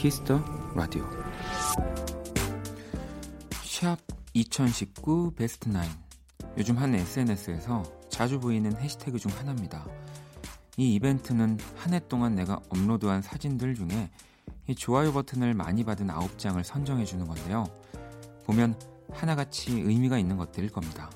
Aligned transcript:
Kiss 0.00 0.24
the 0.24 0.42
Radio 0.74 1.06
샵 3.62 3.98
2019 4.32 5.34
베스트 5.36 5.70
9 5.70 5.78
요즘 6.56 6.78
한 6.78 6.94
SNS에서 6.94 7.82
자주 8.08 8.40
보이는 8.40 8.74
해시태그 8.78 9.18
중 9.18 9.30
하나입니다. 9.30 9.86
이 10.78 10.94
이벤트는 10.94 11.58
한 11.76 11.92
해 11.92 12.00
동안 12.08 12.34
내가 12.34 12.62
업로드한 12.70 13.20
사진들 13.20 13.74
중에 13.74 14.08
이 14.68 14.74
좋아요 14.74 15.12
버튼을 15.12 15.52
많이 15.52 15.84
받은 15.84 16.06
9장을 16.06 16.64
선정해 16.64 17.04
주는 17.04 17.26
건데요. 17.26 17.66
보면 18.46 18.80
하나같이 19.12 19.72
의미가 19.80 20.16
있는 20.16 20.38
것들일 20.38 20.70
겁니다. 20.70 21.10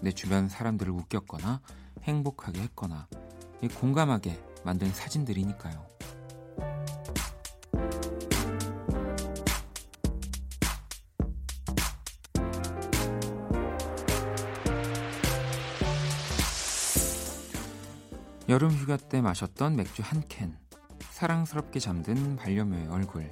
내 0.00 0.10
주변 0.10 0.48
사람들을 0.48 0.92
웃겼거나 0.92 1.60
행복하게 2.02 2.62
했거나 2.62 3.06
공감하게 3.78 4.42
만든 4.64 4.92
사진들이니까요. 4.92 5.95
여름 18.56 18.70
휴가 18.70 18.96
때 18.96 19.20
마셨던 19.20 19.76
맥주 19.76 20.00
한 20.02 20.26
캔, 20.28 20.56
사랑스럽게 21.10 21.78
잠든 21.78 22.36
반려묘의 22.36 22.88
얼굴, 22.88 23.28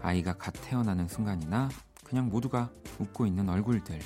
아이가 0.00 0.32
갓 0.38 0.52
태어나는 0.52 1.06
순간이나 1.06 1.68
그냥 2.02 2.30
모두가 2.30 2.70
웃고 2.98 3.26
있는 3.26 3.50
얼굴들. 3.50 4.00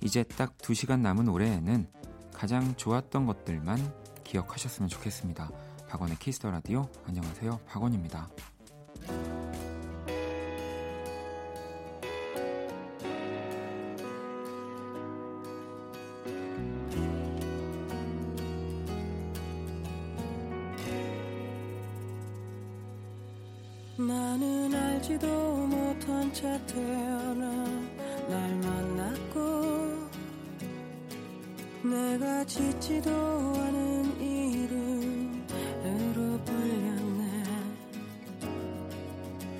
이제 0.00 0.24
딱 0.24 0.58
2시간 0.58 0.98
남은 0.98 1.28
올해에는 1.28 1.86
가장 2.34 2.74
좋았던 2.74 3.26
것들만 3.26 3.78
기억하셨으면 4.24 4.88
좋겠습니다. 4.88 5.48
박원의 5.88 6.18
Kiss 6.18 6.36
the 6.36 6.50
Radio. 6.50 6.90
안녕하세요. 7.06 7.60
박원입니다. 7.68 8.28
나는 23.98 24.72
알지도 24.72 25.66
못한 25.66 26.32
채 26.32 26.42
태어나 26.68 27.64
날 28.28 28.54
만났고 28.58 30.08
내가 31.82 32.44
짓지도 32.44 33.10
않은 33.10 34.20
이름으로 34.20 35.44
불렸네 36.44 37.42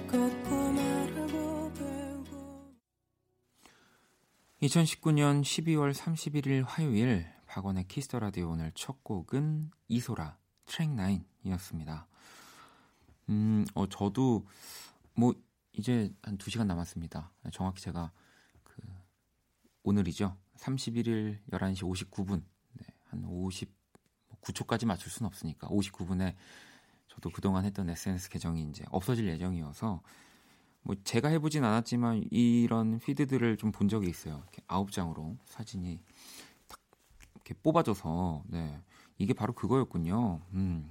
걷고 0.06 0.72
말하고 0.72 1.72
배우고 1.72 2.76
2019년 4.62 5.42
12월 5.42 5.92
31일 5.92 6.62
화요일 6.64 7.26
박원의 7.46 7.88
Kiss 7.88 8.06
the 8.06 8.20
Radio 8.20 8.50
오늘 8.50 8.70
첫 8.76 9.02
곡은 9.02 9.72
이소라 9.88 10.38
트랙 10.66 10.90
9이었습니다. 10.90 12.04
음, 13.28 13.64
어, 13.74 13.86
저도 13.88 14.46
뭐 15.14 15.34
이제 15.72 16.12
한 16.22 16.38
2시간 16.38 16.66
남았습니다. 16.66 17.30
정확히 17.52 17.80
제가 17.82 18.10
그 18.64 18.82
오늘이죠. 19.82 20.36
31일 20.56 21.38
11시 21.50 21.82
59분. 22.10 22.42
네, 22.74 22.86
한 23.06 23.22
59초까지 23.24 24.86
맞출 24.86 25.10
수는 25.10 25.26
없으니까 25.28 25.68
59분에 25.68 26.34
저도 27.08 27.30
그동안 27.30 27.64
했던 27.64 27.88
SNS 27.88 28.30
계정이 28.30 28.62
이제 28.70 28.84
없어질 28.90 29.28
예정이어서 29.28 30.02
뭐 30.82 30.96
제가 31.04 31.28
해보진 31.28 31.64
않았지만 31.64 32.24
이런 32.30 32.98
피드들을 32.98 33.56
좀 33.58 33.72
본 33.72 33.88
적이 33.88 34.08
있어요. 34.08 34.36
이렇게 34.38 34.62
아홉 34.66 34.90
장으로 34.92 35.36
사진이 35.44 36.00
딱 36.68 36.80
이렇게 37.34 37.54
뽑아져서 37.62 38.44
네 38.48 38.80
이게 39.18 39.34
바로 39.34 39.52
그거였군요. 39.52 40.40
음. 40.54 40.90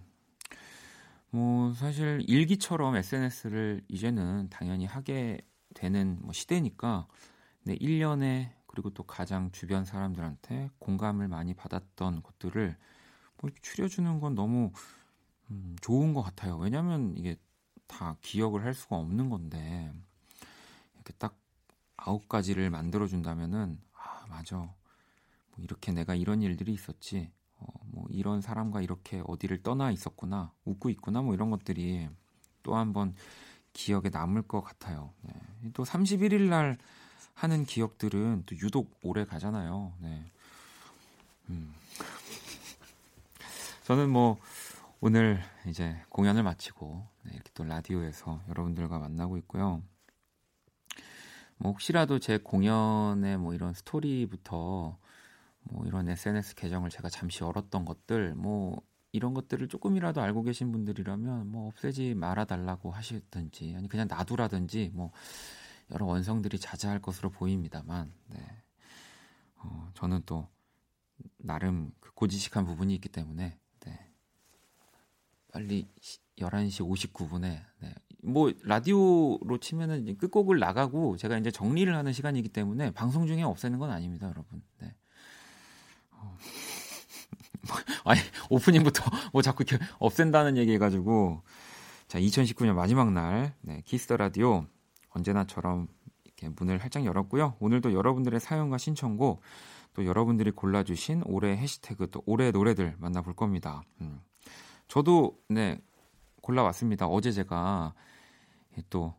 뭐 1.30 1.74
사실 1.74 2.24
일기처럼 2.28 2.96
SNS를 2.96 3.84
이제는 3.88 4.50
당연히 4.50 4.86
하게 4.86 5.42
되는 5.74 6.18
뭐 6.22 6.34
시대니까 6.34 7.08
네, 7.64 7.76
1년에 7.76 8.54
그리고 8.66 8.90
또 8.92 9.04
가장 9.04 9.52
주변 9.52 9.86
사람들한테 9.86 10.70
공감을 10.80 11.28
많이 11.28 11.54
받았던 11.54 12.24
것들을 12.24 12.78
뭐 13.38 13.50
추려주는 13.62 14.20
건 14.20 14.36
너무 14.36 14.72
음, 15.52 15.76
좋은 15.82 16.14
것 16.14 16.22
같아요. 16.22 16.58
왜냐하면 16.58 17.14
이게 17.18 17.38
다 17.88 18.18
기억을 18.22 18.64
할 18.64 18.74
수가 18.74 18.98
없는 18.98 19.30
건데 19.30 19.92
이렇게 20.96 21.14
딱 21.18 21.38
아홉 21.96 22.30
가지를 22.30 22.70
만들어 22.70 23.08
준다면은 23.08 23.80
아 23.94 24.26
맞아 24.30 24.58
뭐 24.58 24.76
이렇게 25.60 25.92
내가 25.92 26.16
이런 26.16 26.42
일들이 26.42 26.74
있었지 26.74 27.32
어, 27.60 27.66
뭐 27.86 28.06
이런 28.10 28.42
사람과 28.42 28.82
이렇게 28.82 29.22
어디를 29.26 29.64
떠나 29.64 29.92
있었구나, 29.92 30.52
웃고 30.66 30.90
있구나, 30.90 31.22
뭐 31.22 31.34
이런 31.34 31.50
것들이 31.50 32.08
또 32.64 32.76
한번 32.76 33.16
기억에 33.74 34.10
남을 34.10 34.44
것 34.44 34.62
같아요. 34.62 35.14
네. 35.22 35.34
또 35.74 35.84
31일 35.84 36.50
날 36.50 36.78
하는 37.34 37.66
기억들은 37.66 38.44
또 38.46 38.56
유독 38.58 38.98
오래 39.04 39.26
가잖아요. 39.26 39.94
네. 40.00 40.24
음. 41.50 41.74
저는 43.86 44.10
뭐 44.10 44.38
오늘 45.00 45.42
이제 45.68 45.96
공연을 46.10 46.44
마치고 46.44 47.08
네, 47.24 47.32
이렇게 47.36 47.52
또 47.54 47.64
라디오에서 47.64 48.42
여러분들과 48.50 48.98
만나고 49.00 49.38
있고요. 49.38 49.82
뭐 51.58 51.72
혹시라도 51.72 52.20
제 52.20 52.38
공연의 52.38 53.38
뭐 53.38 53.54
이런 53.54 53.74
스토리부터 53.74 54.98
뭐 55.72 55.86
이런 55.86 56.10
SNS 56.10 56.56
계정을 56.56 56.90
제가 56.90 57.10
잠시 57.10 57.44
열었던 57.44 57.86
것들 57.86 58.36
뭐 58.36 58.82
이런 59.12 59.34
것들을 59.34 59.68
조금이라도 59.68 60.22
알고 60.22 60.44
계신 60.44 60.72
분들이라면 60.72 61.48
뭐 61.48 61.68
없애지 61.68 62.16
말아 62.16 62.46
달라고 62.46 62.92
하시든지 62.92 63.76
아니 63.76 63.88
그냥 63.88 64.08
놔두라든지 64.08 64.92
뭐 64.94 65.12
여러 65.92 66.06
원성들이 66.06 66.60
자자할 66.60 67.02
것으로 67.02 67.30
보입니다만 67.30 68.14
네. 68.28 68.40
어, 69.56 69.90
저는 69.94 70.22
또 70.26 70.48
나름 71.38 71.92
그 72.00 72.14
고지식한 72.14 72.66
부분이 72.66 72.94
있기 72.96 73.10
때문에 73.10 73.58
네. 73.80 74.12
빨리 75.52 75.88
11시 76.38 76.88
59분에 76.88 77.64
네. 77.80 77.96
뭐 78.24 78.52
라디오로 78.64 79.60
치면은 79.60 80.18
끝곡을 80.18 80.60
나가고 80.60 81.18
제가 81.18 81.38
이제 81.38 81.52
정리를 81.52 81.94
하는 81.96 82.14
시간이기 82.14 82.50
때문에 82.50 82.92
방송 82.92 83.26
중에 83.26 83.44
없애는 83.44 83.80
건 83.80 83.92
아닙니다, 83.92 84.28
여러분. 84.28 84.62
네. 84.80 84.94
아니 88.06 88.20
오프닝부터 88.50 89.04
뭐 89.34 89.42
자꾸 89.42 89.64
이렇게 89.68 89.84
없앤다는 90.00 90.58
얘기 90.58 90.74
해가지고 90.74 91.42
자 92.08 92.20
2019년 92.20 92.74
마지막 92.74 93.12
날 93.12 93.54
네, 93.62 93.82
Kiss 93.86 94.04
the 94.04 94.18
Radio 94.18 94.66
언제나처럼 95.10 95.88
이렇게 96.24 96.50
문을 96.50 96.78
활짝 96.78 97.06
열었고요. 97.06 97.56
오늘도 97.60 97.94
여러분들의 97.94 98.40
사연과 98.40 98.78
신청곡 98.78 99.42
또 99.94 100.06
여러분들이 100.06 100.52
골라주신 100.52 101.24
올해 101.26 101.58
해시태그 101.58 102.12
또 102.12 102.22
올해 102.26 102.52
노래들 102.52 102.96
만나볼 103.00 103.36
겁니다. 103.36 103.82
음. 104.02 104.22
저도 104.88 105.38
네 105.50 105.80
골라왔습니다. 106.42 107.08
어제 107.08 107.32
제가 107.32 107.94
또 108.90 109.16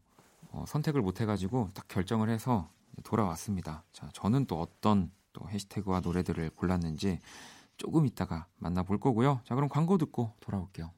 어, 0.51 0.65
선택을 0.67 1.03
못 1.03 1.21
해가지고 1.21 1.71
딱 1.75 1.89
결정을 1.89 2.31
해서 2.31 2.71
돌아왔습니다. 3.03 3.85
자 3.93 4.09
저는 4.13 4.47
또 4.47 4.61
어떤 4.61 5.11
또 5.39 5.49
해시태그와 5.49 6.01
노래들을 6.01 6.51
골랐는지 6.51 7.21
조금 7.77 8.07
있다가 8.07 8.47
만나볼 8.57 8.99
거고요. 8.99 9.41
자, 9.45 9.55
그럼 9.55 9.69
광고 9.69 9.97
듣고 9.99 10.35
돌아올게요. 10.41 10.93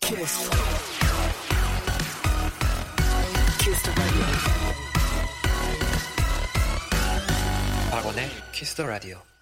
Kiss. 0.00 0.50
Kiss 3.60 3.90
박원의 7.90 8.28
Kiss 8.52 8.74
the 8.76 8.86
Radio. 8.86 9.35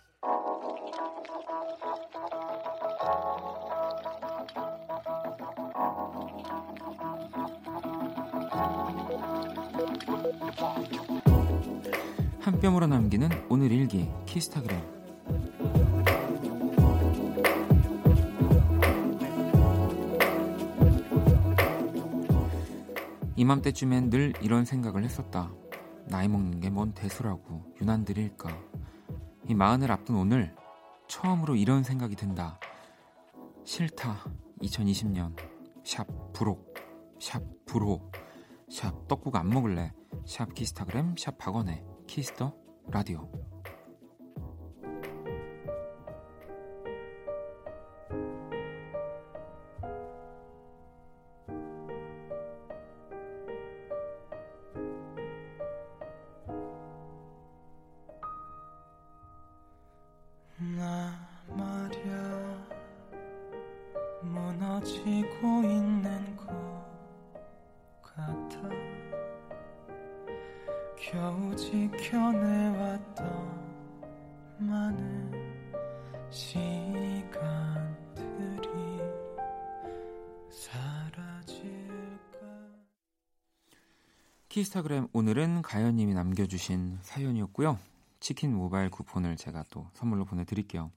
한 12.65 12.73
뼘으로 12.73 12.87
남기는 12.87 13.29
오늘 13.51 13.71
일기 13.71 14.09
키스타그램 14.25 14.81
이맘때쯤엔 23.37 24.09
늘 24.09 24.33
이런 24.41 24.65
생각을 24.65 25.05
했었다. 25.05 25.53
나이 26.07 26.27
먹는 26.27 26.61
게 26.61 26.71
뭔 26.71 26.95
대수라고 26.95 27.75
유난 27.83 28.07
들일까. 28.07 28.49
이 29.47 29.55
마흔을 29.55 29.93
앞둔 29.93 30.17
오늘 30.17 30.57
처음으로 31.07 31.57
이런 31.57 31.83
생각이 31.83 32.17
든다. 32.17 32.59
싫다. 33.65 34.25
2020년 34.63 35.37
샵 35.85 36.07
부록 36.33 36.75
샵 37.21 37.43
불호 37.67 38.11
샵 38.71 39.07
떡국 39.07 39.37
안 39.37 39.51
먹을래 39.51 39.93
샵 40.25 40.55
키스타그램 40.55 41.15
샵 41.19 41.37
박원의 41.37 41.94
키스터 42.15 42.55
라디오 42.93 43.29
키스타그램 84.49 85.09
오늘은 85.13 85.63
가연님이 85.63 86.15
남겨주신 86.15 86.99
사연이었고요. 87.03 87.79
치킨 88.21 88.55
모바일 88.55 88.91
쿠폰을 88.91 89.37
제가 89.37 89.65
또 89.71 89.89
선물로 89.95 90.25
보내드릴게요. 90.25 90.91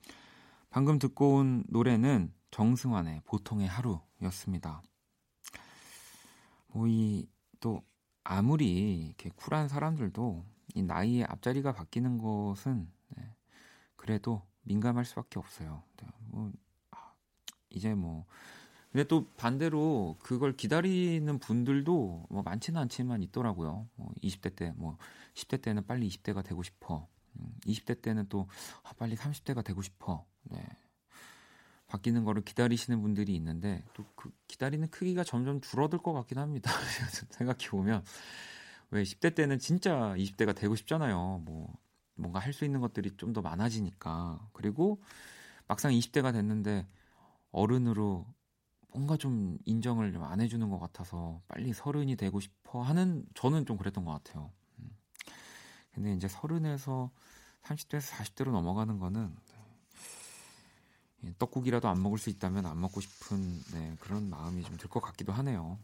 방금 0.70 0.98
듣고 0.98 1.36
온 1.36 1.64
노래는 1.68 2.32
정승환의 2.50 3.22
보통의 3.24 3.68
하루였습니다. 3.68 4.82
뭐 6.72 6.86
이 6.88 7.28
또 7.60 7.82
아무리 8.24 9.06
이렇게 9.06 9.30
쿨한 9.30 9.68
사람들도 9.68 10.44
이 10.74 10.82
나이의 10.82 11.24
앞자리가 11.24 11.72
바뀌는 11.72 12.18
것은 12.18 12.90
네, 13.16 13.34
그래도 13.96 14.42
민감할 14.68 15.04
수밖에 15.04 15.38
없어요. 15.38 15.82
네, 16.02 16.08
뭐 16.26 16.52
아, 16.90 17.12
이제 17.70 17.94
뭐 17.94 18.26
근데 18.92 19.04
또 19.04 19.26
반대로 19.36 20.16
그걸 20.20 20.52
기다리는 20.52 21.38
분들도 21.38 22.26
뭐 22.28 22.42
많지는 22.42 22.80
않지만 22.82 23.22
있더라고요. 23.22 23.88
뭐 23.96 24.12
20대 24.22 24.54
때, 24.54 24.72
뭐 24.76 24.96
10대 25.34 25.60
때는 25.60 25.86
빨리 25.86 26.08
20대가 26.08 26.44
되고 26.44 26.62
싶어. 26.62 27.06
음, 27.36 27.54
20대 27.66 28.00
때는 28.00 28.26
또 28.28 28.48
아, 28.84 28.92
빨리 28.94 29.16
30대가 29.16 29.64
되고 29.64 29.82
싶어. 29.82 30.26
네. 30.44 30.64
바뀌는 31.88 32.24
거를 32.24 32.42
기다리시는 32.42 33.00
분들이 33.00 33.34
있는데 33.34 33.82
또 33.94 34.04
그 34.14 34.30
기다리는 34.48 34.88
크기가 34.90 35.22
점점 35.22 35.60
줄어들 35.60 35.98
것 35.98 36.12
같긴 36.12 36.38
합니다. 36.38 36.70
생각해 37.30 37.68
보면 37.70 38.04
왜 38.90 39.02
10대 39.04 39.34
때는 39.34 39.58
진짜 39.58 40.14
20대가 40.16 40.54
되고 40.56 40.74
싶잖아요. 40.74 41.42
뭐 41.44 41.72
뭔가 42.18 42.38
할 42.40 42.52
수 42.52 42.64
있는 42.64 42.80
것들이 42.80 43.16
좀 43.16 43.32
더 43.32 43.42
많아지니까 43.42 44.48
그리고 44.52 45.00
막상 45.66 45.92
20대가 45.92 46.32
됐는데 46.32 46.86
어른으로 47.52 48.26
뭔가 48.92 49.16
좀 49.16 49.58
인정을 49.66 50.12
좀안 50.12 50.40
해주는 50.40 50.68
것 50.70 50.78
같아서 50.78 51.40
빨리 51.48 51.72
서른이 51.72 52.16
되고 52.16 52.40
싶어 52.40 52.82
하는 52.82 53.24
저는 53.34 53.66
좀 53.66 53.76
그랬던 53.76 54.04
것 54.04 54.12
같아요. 54.12 54.50
음. 54.78 54.90
근데 55.92 56.14
이제 56.14 56.26
서른에서 56.28 57.10
30대에서 57.62 58.12
40대로 58.16 58.50
넘어가는 58.52 58.98
거는 58.98 59.34
예, 61.24 61.34
떡국이라도 61.38 61.88
안 61.88 62.02
먹을 62.02 62.18
수 62.18 62.30
있다면 62.30 62.64
안 62.66 62.80
먹고 62.80 63.00
싶은 63.00 63.60
네, 63.72 63.96
그런 64.00 64.30
마음이 64.30 64.62
좀 64.64 64.76
들 64.78 64.88
것 64.88 65.00
같기도 65.00 65.32
하네요. 65.32 65.78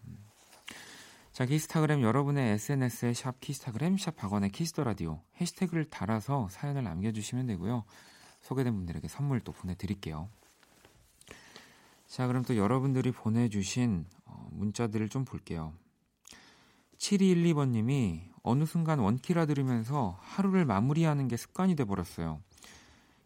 음. 1.34 1.36
자, 1.36 1.46
키스타그램 1.46 2.02
여러분의 2.02 2.52
SNS에 2.52 3.12
샵 3.12 3.40
키스타그램 3.40 3.98
샵 3.98 4.14
박원의 4.14 4.50
Kiss 4.50 4.70
the 4.70 4.84
Radio 4.84 5.20
해시태그를 5.40 5.86
달아서 5.86 6.46
사연을 6.48 6.84
남겨주시면 6.84 7.46
되고요. 7.46 7.82
소개된 8.40 8.72
분들에게 8.72 9.08
선물 9.08 9.40
또 9.40 9.50
보내드릴게요. 9.50 10.28
자, 12.06 12.28
그럼 12.28 12.44
또 12.44 12.56
여러분들이 12.56 13.10
보내주신 13.10 14.06
어, 14.26 14.48
문자들을 14.52 15.08
좀 15.08 15.24
볼게요. 15.24 15.72
7212번님이 16.98 18.30
어느 18.44 18.64
순간 18.64 19.00
원키라 19.00 19.46
들으면서 19.46 20.16
하루를 20.20 20.64
마무리하는 20.64 21.26
게 21.26 21.36
습관이 21.36 21.74
돼버렸어요. 21.74 22.40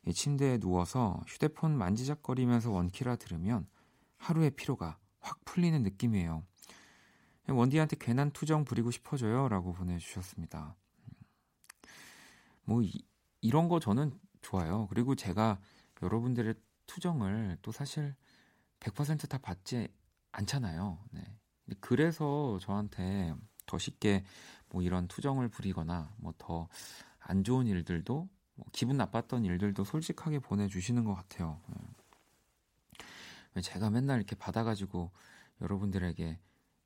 이 0.07 0.15
침대에 0.15 0.57
누워서 0.59 1.21
휴대폰 1.27 1.77
만지작거리면서 1.77 2.71
원키라 2.71 3.17
들으면 3.17 3.67
하루의 4.17 4.53
피로가 4.53 4.97
확 5.21 5.45
풀리는 5.45 5.83
느낌이에요. 5.83 6.43
원디한테 7.49 7.97
괜한 7.99 8.31
투정 8.31 8.65
부리고 8.65 8.91
싶어져요. 8.91 9.49
라고 9.49 9.73
보내주셨습니다. 9.73 10.77
뭐, 12.65 12.83
이, 12.83 12.93
이런 13.41 13.69
거 13.69 13.81
저는 13.81 14.13
좋아요. 14.43 14.87
그리고 14.89 15.15
제가 15.15 15.59
여러분들의 16.03 16.55
투정을 16.87 17.59
또 17.63 17.73
사실 17.73 18.15
100%다 18.81 19.39
받지 19.39 19.89
않잖아요. 20.33 20.99
네. 21.13 21.23
그래서 21.81 22.59
저한테 22.61 23.35
더 23.67 23.79
쉽게 23.79 24.25
뭐 24.71 24.83
이런 24.83 25.09
투정을 25.09 25.49
부리거나 25.49 26.13
뭐 26.19 26.33
더 26.39 26.69
안 27.29 27.45
좋은 27.45 27.67
일들도 27.67 28.29
뭐 28.55 28.67
기분 28.73 28.97
나빴던 28.97 29.45
일들도 29.45 29.85
솔직하게 29.85 30.39
보내주시는 30.41 31.05
것 31.05 31.15
같아요. 31.15 31.61
네. 33.55 33.61
제가 33.61 33.91
맨날 33.91 34.17
이렇게 34.19 34.35
받아가지고 34.35 35.11
여러분들에게 35.61 36.39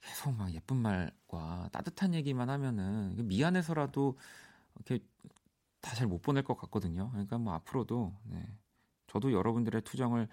계속 0.02 0.34
막 0.36 0.52
예쁜 0.52 0.76
말과 0.78 1.68
따뜻한 1.72 2.14
얘기만 2.14 2.50
하면은 2.50 3.16
미안해서라도 3.28 4.18
이렇게 4.76 5.04
다 5.80 5.94
잘 5.96 6.06
못 6.06 6.22
보낼 6.22 6.44
것 6.44 6.56
같거든요. 6.56 7.10
그러니까 7.10 7.38
뭐 7.38 7.54
앞으로도 7.54 8.14
네. 8.24 8.46
저도 9.08 9.32
여러분들의 9.32 9.82
투정을 9.82 10.28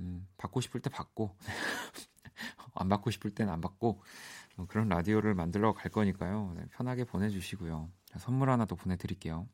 음, 0.00 0.28
받고 0.36 0.60
싶을 0.60 0.80
때 0.80 0.90
받고 0.90 1.36
안 2.74 2.88
받고 2.88 3.10
싶을 3.10 3.30
때는 3.32 3.52
안 3.52 3.60
받고 3.60 4.02
뭐 4.56 4.66
그런 4.66 4.88
라디오를 4.88 5.34
만들러 5.34 5.72
갈 5.74 5.90
거니까요. 5.90 6.54
네, 6.56 6.64
편하게 6.70 7.04
보내주시고요. 7.04 7.90
선물 8.18 8.50
하나 8.50 8.64
더 8.64 8.74
보내드릴게요. 8.76 9.48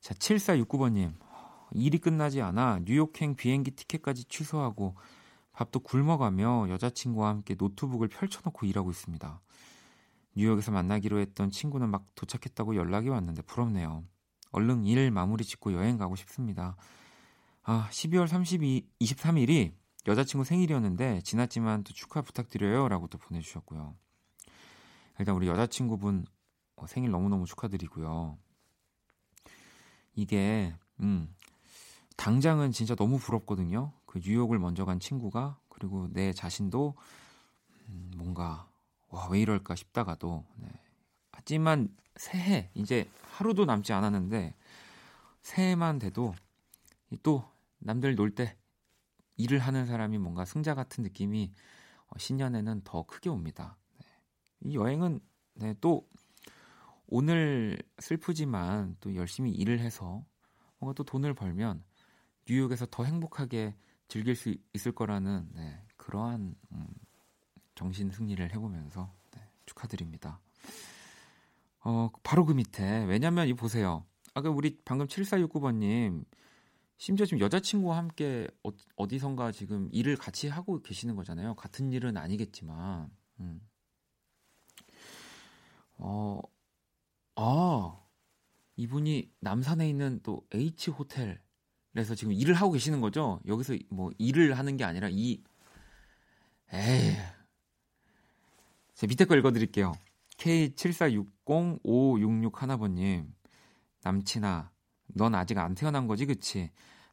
자, 0.00 0.14
7469번님. 0.14 1.14
일이 1.72 1.98
끝나지 1.98 2.40
않아 2.42 2.80
뉴욕행 2.84 3.36
비행기 3.36 3.72
티켓까지 3.72 4.24
취소하고 4.24 4.96
밥도 5.60 5.80
굶어가며 5.80 6.70
여자친구와 6.70 7.28
함께 7.28 7.54
노트북을 7.54 8.08
펼쳐놓고 8.08 8.64
일하고 8.64 8.90
있습니다. 8.90 9.42
뉴욕에서 10.34 10.70
만나기로 10.70 11.18
했던 11.18 11.50
친구는 11.50 11.90
막 11.90 12.06
도착했다고 12.14 12.76
연락이 12.76 13.10
왔는데 13.10 13.42
부럽네요. 13.42 14.02
얼른 14.52 14.86
일 14.86 15.10
마무리 15.10 15.44
짓고 15.44 15.74
여행 15.74 15.98
가고 15.98 16.16
싶습니다. 16.16 16.76
아, 17.62 17.90
12월 17.90 18.26
32, 18.26 18.88
23일이 19.00 19.74
여자친구 20.06 20.44
생일이었는데 20.44 21.20
지났지만 21.20 21.84
또 21.84 21.92
축하 21.92 22.22
부탁드려요 22.22 22.88
라고 22.88 23.06
또 23.08 23.18
보내주셨고요. 23.18 23.94
일단 25.18 25.34
우리 25.34 25.46
여자친구분 25.46 26.24
어, 26.76 26.86
생일 26.86 27.10
너무너무 27.10 27.44
축하드리고요. 27.44 28.38
이게 30.14 30.74
음, 31.00 31.28
당장은 32.16 32.72
진짜 32.72 32.94
너무 32.94 33.18
부럽거든요. 33.18 33.92
그 34.10 34.18
뉴욕을 34.18 34.58
먼저 34.58 34.84
간 34.84 34.98
친구가 34.98 35.60
그리고 35.68 36.08
내 36.12 36.32
자신도 36.32 36.96
음, 37.88 38.10
뭔가 38.16 38.68
와 39.08 39.28
왜 39.28 39.40
이럴까 39.40 39.76
싶다가도 39.76 40.44
네. 40.56 40.68
하지만 41.30 41.96
새해 42.16 42.70
이제 42.74 43.08
하루도 43.22 43.66
남지 43.66 43.92
않았는데 43.92 44.56
새해만 45.42 46.00
돼도 46.00 46.34
또 47.22 47.44
남들 47.78 48.16
놀 48.16 48.34
때 48.34 48.56
일을 49.36 49.60
하는 49.60 49.86
사람이 49.86 50.18
뭔가 50.18 50.44
승자 50.44 50.74
같은 50.74 51.04
느낌이 51.04 51.52
어, 52.08 52.18
신년에는 52.18 52.82
더 52.82 53.04
크게 53.04 53.30
옵니다. 53.30 53.76
네. 54.00 54.06
이 54.62 54.74
여행은 54.74 55.20
네, 55.54 55.74
또 55.80 56.08
오늘 57.06 57.78
슬프지만 58.00 58.96
또 59.00 59.14
열심히 59.14 59.52
일을 59.52 59.78
해서 59.78 60.24
뭔가 60.78 60.94
또 60.94 61.04
돈을 61.04 61.34
벌면 61.34 61.84
뉴욕에서 62.48 62.86
더 62.90 63.04
행복하게 63.04 63.76
즐길 64.10 64.34
수 64.34 64.54
있을 64.74 64.92
거라는 64.92 65.48
네, 65.54 65.80
그러한 65.96 66.56
음, 66.72 66.86
정신 67.76 68.10
승리를 68.10 68.52
해보면서 68.52 69.14
네, 69.30 69.40
축하드립니다. 69.66 70.40
어, 71.84 72.10
바로 72.24 72.44
그 72.44 72.52
밑에 72.52 73.04
왜냐면 73.04 73.46
이 73.46 73.54
보세요. 73.54 74.04
아까 74.34 74.50
우리 74.50 74.76
방금 74.84 75.06
7469번님 75.06 76.24
심지어 76.96 77.24
지금 77.24 77.38
여자친구와 77.38 77.96
함께 77.96 78.48
어, 78.64 79.08
디선가 79.08 79.52
지금 79.52 79.88
일을 79.92 80.16
같이 80.16 80.48
하고 80.48 80.82
계시는 80.82 81.14
거잖아요. 81.14 81.54
같은 81.54 81.92
일은 81.92 82.16
아니겠지만. 82.16 83.10
음. 83.38 83.60
어, 85.98 86.40
아, 87.36 88.00
이분이 88.74 89.30
남산에 89.38 89.88
있는 89.88 90.18
또 90.24 90.44
H 90.52 90.90
호텔 90.90 91.40
에서 91.96 92.14
지금 92.14 92.32
일을 92.32 92.54
하고 92.54 92.70
계시는 92.72 93.00
거죠? 93.00 93.40
여기서 93.46 93.74
뭐 93.90 94.10
일을 94.18 94.56
하는 94.58 94.76
게 94.76 94.84
아니라 94.84 95.08
이 95.10 95.42
에이. 96.72 97.16
제 98.94 99.06
밑에 99.08 99.24
거 99.24 99.34
읽어드릴게요. 99.36 99.92
K74605661번님. 100.38 103.26
남친아, 104.02 104.70
넌 105.14 105.34
아직 105.34 105.58
안 105.58 105.74
태어난 105.74 106.06
거지, 106.06 106.24
그치? 106.26 106.70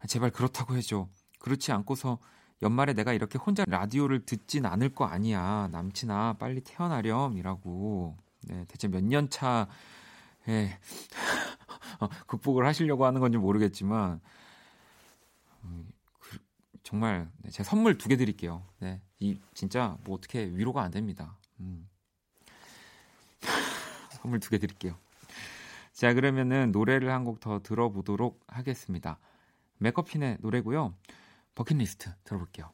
제발 0.08 0.30
그렇다고 0.32 0.76
해줘. 0.78 1.08
그렇지 1.40 1.72
않고서 1.72 2.20
연말에 2.62 2.94
내가 2.94 3.14
이렇게 3.14 3.38
혼자 3.38 3.64
라디오를 3.68 4.26
듣진 4.26 4.66
않을 4.66 4.90
거 4.90 5.06
아니야. 5.06 5.70
남친아, 5.72 6.36
빨리 6.40 6.62
태어나렴이라고. 6.62 8.18
네, 8.48 8.66
대체 8.68 8.88
몇 8.88 9.04
년 9.04 9.30
차에 9.30 9.66
어, 12.00 12.08
극복을 12.28 12.66
하시려고 12.66 13.06
하는 13.06 13.20
건지 13.22 13.38
모르겠지만, 13.38 14.20
정말 16.88 17.30
네, 17.40 17.50
제가 17.52 17.68
선물 17.70 17.98
두 17.98 18.08
개 18.08 18.16
드릴게요. 18.16 18.64
네, 18.80 19.02
이 19.20 19.38
진짜 19.54 19.98
뭐 20.06 20.16
어떻게 20.16 20.46
위로가 20.46 20.82
안 20.84 20.90
됩니다. 20.92 21.38
음. 21.60 21.90
선물 24.22 24.40
두 24.40 24.50
개 24.50 24.58
드릴게요. 24.58 24.98
자, 25.94 26.14
그러면은 26.14 26.72
노래를 26.72 27.12
한 27.12 27.26
곡 27.26 27.40
더 27.42 27.60
들어보도록 27.62 28.40
하겠습니다. 28.48 29.20
맥커핀의 29.80 30.38
노래고요. 30.40 30.94
버킷리스트 31.56 32.14
들어볼게요. 32.24 32.72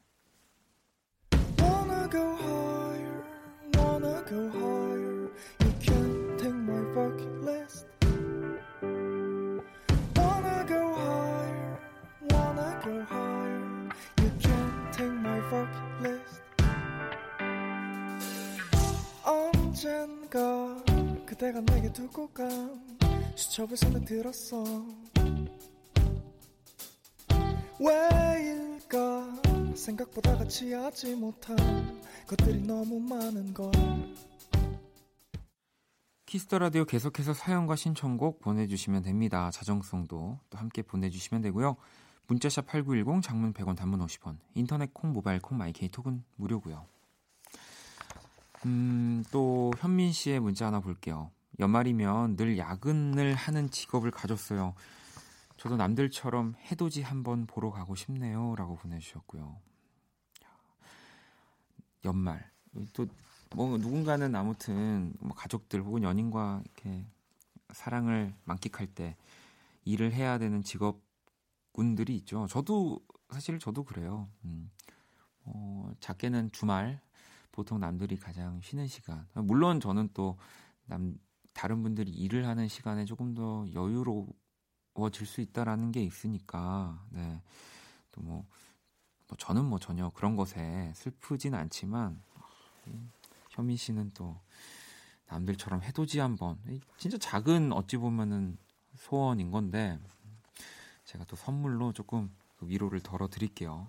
그대가 21.34 21.60
내게 21.62 21.92
두고 21.92 22.28
간 22.28 22.80
수첩을 23.34 23.76
손에 23.76 24.04
들었어. 24.04 24.62
왜일까 27.80 29.42
생각보다 29.74 30.36
같이 30.36 30.72
하지 30.72 31.16
못한 31.16 31.56
것들이 32.28 32.60
너무 32.60 33.00
많은 33.00 33.52
걸 33.52 33.72
Kiss 36.26 36.45
the 36.45 36.60
Radio 36.60 36.84
계속해서 36.84 37.34
사연과 37.34 37.74
신청곡 37.74 38.38
보내주시면 38.38 39.02
됩니다. 39.02 39.50
자정송도 39.50 40.38
또 40.48 40.58
함께 40.58 40.82
보내주시면 40.82 41.42
되고요. 41.42 41.74
문자샵 42.28 42.66
8910 42.66 43.22
장문 43.24 43.52
100원 43.52 43.76
단문 43.76 43.98
50원 44.06 44.36
인터넷 44.54 44.94
콩 44.94 45.12
모바일 45.12 45.40
콩 45.40 45.58
마이 45.58 45.80
K 45.80 45.88
톡은 45.88 46.22
무료고요. 46.36 46.93
음, 48.66 49.24
또 49.30 49.72
현민 49.78 50.12
씨의 50.12 50.40
문자 50.40 50.66
하나 50.66 50.80
볼게요. 50.80 51.30
연말이면 51.60 52.36
늘 52.36 52.58
야근을 52.58 53.34
하는 53.34 53.70
직업을 53.70 54.10
가졌어요. 54.10 54.74
저도 55.56 55.76
남들처럼 55.76 56.54
해돋이 56.70 57.02
한번 57.02 57.46
보러 57.46 57.70
가고 57.70 57.94
싶네요. 57.94 58.54
라고 58.56 58.76
보내주셨고요. 58.76 59.56
연말. 62.04 62.50
또, 62.92 63.06
뭐, 63.54 63.78
누군가는 63.78 64.34
아무튼, 64.34 65.14
뭐 65.20 65.34
가족들 65.34 65.80
혹은 65.82 66.02
연인과 66.02 66.62
이렇게 66.64 67.06
사랑을 67.72 68.34
만끽할 68.44 68.86
때 68.86 69.16
일을 69.84 70.12
해야 70.12 70.38
되는 70.38 70.62
직업군들이 70.62 72.16
있죠. 72.16 72.46
저도, 72.48 73.00
사실 73.30 73.58
저도 73.58 73.84
그래요. 73.84 74.28
음. 74.44 74.70
어, 75.44 75.92
작게는 76.00 76.52
주말, 76.52 77.00
보통 77.54 77.78
남들이 77.78 78.16
가장 78.16 78.60
쉬는 78.62 78.88
시간. 78.88 79.26
물론 79.34 79.78
저는 79.78 80.08
또, 80.12 80.36
남, 80.86 81.16
다른 81.52 81.82
분들이 81.84 82.10
일을 82.10 82.48
하는 82.48 82.66
시간에 82.66 83.04
조금 83.04 83.32
더 83.32 83.64
여유로워질 83.72 85.24
수 85.26 85.40
있다라는 85.40 85.92
게 85.92 86.02
있으니까 86.02 87.06
네. 87.10 87.40
또 88.10 88.22
뭐 88.22 88.44
뭐 89.28 89.36
저는 89.38 89.64
뭐 89.64 89.78
전혀 89.78 90.10
그런 90.10 90.36
것에 90.36 90.92
슬프진 90.94 91.54
않지만 91.54 92.20
현민 93.50 93.76
씨는 93.76 94.10
또 94.14 94.38
남들처럼 95.28 95.82
해돋이 95.82 96.18
한번 96.18 96.58
진짜 96.98 97.16
작은 97.18 97.72
어찌 97.72 97.96
보면은 97.96 98.58
소원인 98.96 99.50
건데 99.50 99.98
제가 101.04 101.24
또 101.24 101.36
선물로 101.36 101.92
조금 101.92 102.30
그 102.56 102.68
위로를 102.68 103.00
덜어 103.00 103.28
드릴게요. 103.28 103.88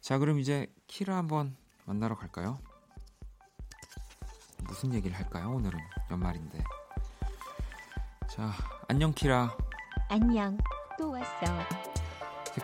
자, 0.00 0.18
그럼 0.18 0.38
이제 0.38 0.72
키라 0.86 1.16
한번 1.16 1.56
만나러 1.84 2.16
갈까요? 2.16 2.58
무슨 4.66 4.92
얘기를 4.94 5.16
할까요? 5.16 5.50
오늘은 5.56 5.78
연말인데. 6.10 6.62
자, 8.28 8.52
안녕 8.88 9.12
키라. 9.12 9.56
안녕. 10.08 10.56
또 10.98 11.10
왔어. 11.10 11.58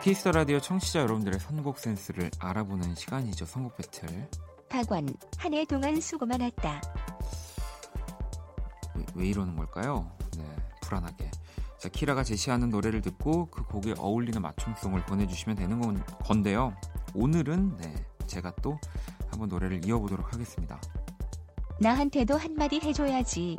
Kiss 0.01 0.18
the 0.18 0.31
Radio 0.31 0.59
청취자 0.59 0.99
여러분들의 1.01 1.39
선곡 1.39 1.79
센스를 1.79 2.29
알아보는 2.39 2.95
시간이죠. 2.95 3.45
선곡 3.45 3.77
배틀. 3.77 4.29
박원, 4.69 5.07
한 5.37 5.53
해 5.53 5.65
동안 5.65 5.99
수고 6.01 6.25
많았다. 6.25 6.81
왜, 8.95 9.05
왜 9.15 9.27
이러는 9.27 9.55
걸까요? 9.55 10.11
네, 10.37 10.43
불안하게. 10.81 11.31
자, 11.79 11.89
키라가 11.89 12.23
제시하는 12.23 12.69
노래를 12.69 13.01
듣고 13.01 13.47
그 13.49 13.63
곡에 13.63 13.93
어울리는 13.97 14.41
맞춤송을 14.41 15.05
보내주시면 15.05 15.55
되는 15.57 15.79
건, 15.79 16.03
건데요. 16.23 16.75
오늘은 17.13 17.77
네, 17.77 17.95
제가 18.27 18.51
또 18.61 18.77
한번 19.29 19.47
노래를 19.49 19.85
이어보도록 19.85 20.33
하겠습니다. 20.33 20.79
나한테도 21.79 22.37
한마디 22.37 22.79
해줘야지. 22.79 23.57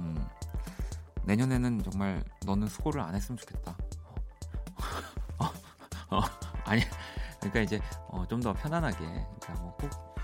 음, 0.00 0.26
내년에는 1.24 1.82
정말 1.82 2.24
너는 2.44 2.66
수고를 2.68 3.00
안 3.00 3.14
했으면 3.14 3.36
좋겠다. 3.38 3.76
어, 5.38 5.44
어, 6.16 6.22
아니, 6.64 6.82
그러니까 7.40 7.60
이제 7.60 7.80
어, 8.08 8.26
좀 8.26 8.40
더 8.40 8.52
편안하게, 8.52 8.96
그러니까 8.98 9.52
뭐 9.60 9.76
꼭 9.78 10.16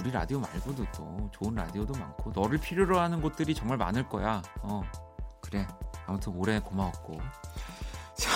우리 0.00 0.12
라디오 0.12 0.38
말고도 0.38 0.84
또 0.92 1.28
좋은 1.32 1.56
라디오도 1.56 1.92
많고 1.98 2.30
너를 2.30 2.58
필요로 2.58 3.00
하는 3.00 3.20
곳들이 3.20 3.52
정말 3.52 3.76
많을 3.78 4.08
거야. 4.08 4.40
어, 4.62 4.80
그래. 5.40 5.66
아무튼 6.06 6.34
올해 6.36 6.60
고마웠고. 6.60 7.18
자, 8.14 8.30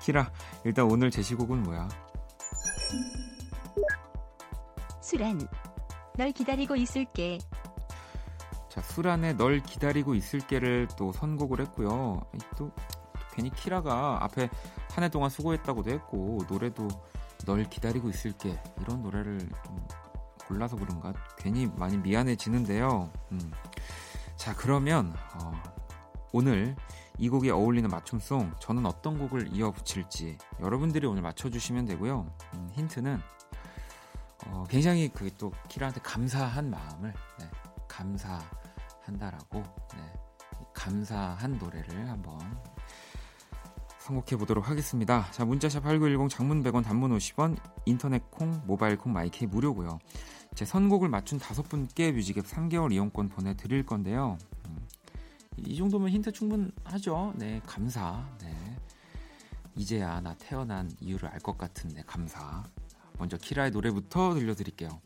키라, 0.00 0.32
일단 0.64 0.86
오늘 0.90 1.12
제시곡은 1.12 1.62
뭐야? 1.62 1.88
수란, 5.00 5.46
널 6.16 6.32
기다리고 6.32 6.76
있을게. 6.76 7.38
자, 8.68 8.80
수란에 8.82 9.34
널 9.36 9.60
기다리고 9.60 10.14
있을게를 10.14 10.88
또 10.96 11.12
선곡을 11.12 11.60
했고요. 11.60 12.20
또, 12.56 12.68
또 12.68 12.72
괜히 13.32 13.50
키라가 13.50 14.18
앞에 14.22 14.48
한 14.90 15.04
해 15.04 15.08
동안 15.08 15.28
수고했다고도 15.28 15.90
했고 15.90 16.38
노래도 16.48 16.86
널 17.46 17.64
기다리고 17.64 18.08
있을게 18.08 18.56
이런 18.80 19.02
노래를 19.02 19.38
좀 19.64 19.86
골라서 20.46 20.76
그런가 20.76 21.12
괜히 21.36 21.66
많이 21.66 21.96
미안해지는데요. 21.98 23.10
음. 23.32 23.52
자, 24.36 24.54
그러면 24.54 25.14
어, 25.42 25.52
오늘 26.32 26.76
이 27.18 27.28
곡에 27.28 27.50
어울리는 27.50 27.88
맞춤송 27.88 28.54
저는 28.60 28.86
어떤 28.86 29.18
곡을 29.18 29.48
이어 29.52 29.70
붙일지 29.72 30.38
여러분들이 30.60 31.06
오늘 31.06 31.22
맞춰주시면 31.22 31.86
되고요. 31.86 32.26
음, 32.54 32.70
힌트는 32.72 33.20
어, 34.54 34.64
굉장히 34.68 35.08
그 35.08 35.28
또 35.36 35.52
키라한테 35.68 36.00
감사한 36.00 36.70
마음을 36.70 37.12
네, 37.40 37.50
감사한다라고 37.88 39.62
네, 39.94 40.12
감사한 40.72 41.58
노래를 41.58 42.08
한번 42.08 42.38
선곡해 43.98 44.36
보도록 44.38 44.68
하겠습니다. 44.68 45.28
자, 45.32 45.44
문자샵 45.44 45.82
8910 45.82 46.28
장문 46.28 46.62
100원 46.62 46.84
단문 46.84 47.16
50원 47.16 47.56
인터넷 47.86 48.30
콩 48.30 48.60
모바일 48.66 48.96
콩 48.96 49.12
마이케이 49.12 49.48
무료고요. 49.48 49.98
제 50.54 50.64
선곡을 50.64 51.08
맞춘 51.08 51.38
다섯 51.38 51.62
분께 51.68 52.12
뮤직앱 52.12 52.44
3개월 52.46 52.92
이용권 52.92 53.30
보내 53.30 53.56
드릴 53.56 53.84
건데요. 53.84 54.38
음, 54.68 54.86
이 55.56 55.76
정도면 55.76 56.10
힌트 56.10 56.30
충분하죠. 56.32 57.32
네, 57.36 57.60
감사. 57.66 58.24
네. 58.40 58.54
이제야 59.74 60.20
나 60.20 60.34
태어난 60.34 60.88
이유를 61.00 61.28
알 61.30 61.40
것 61.40 61.58
같은데 61.58 62.02
감사. 62.06 62.62
먼저 63.18 63.36
키라의 63.36 63.70
노래부터 63.70 64.34
들려드릴게요. 64.34 65.00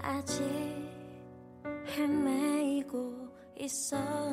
아직 0.00 0.42
헤매이고 1.88 3.28
있어 3.58 4.23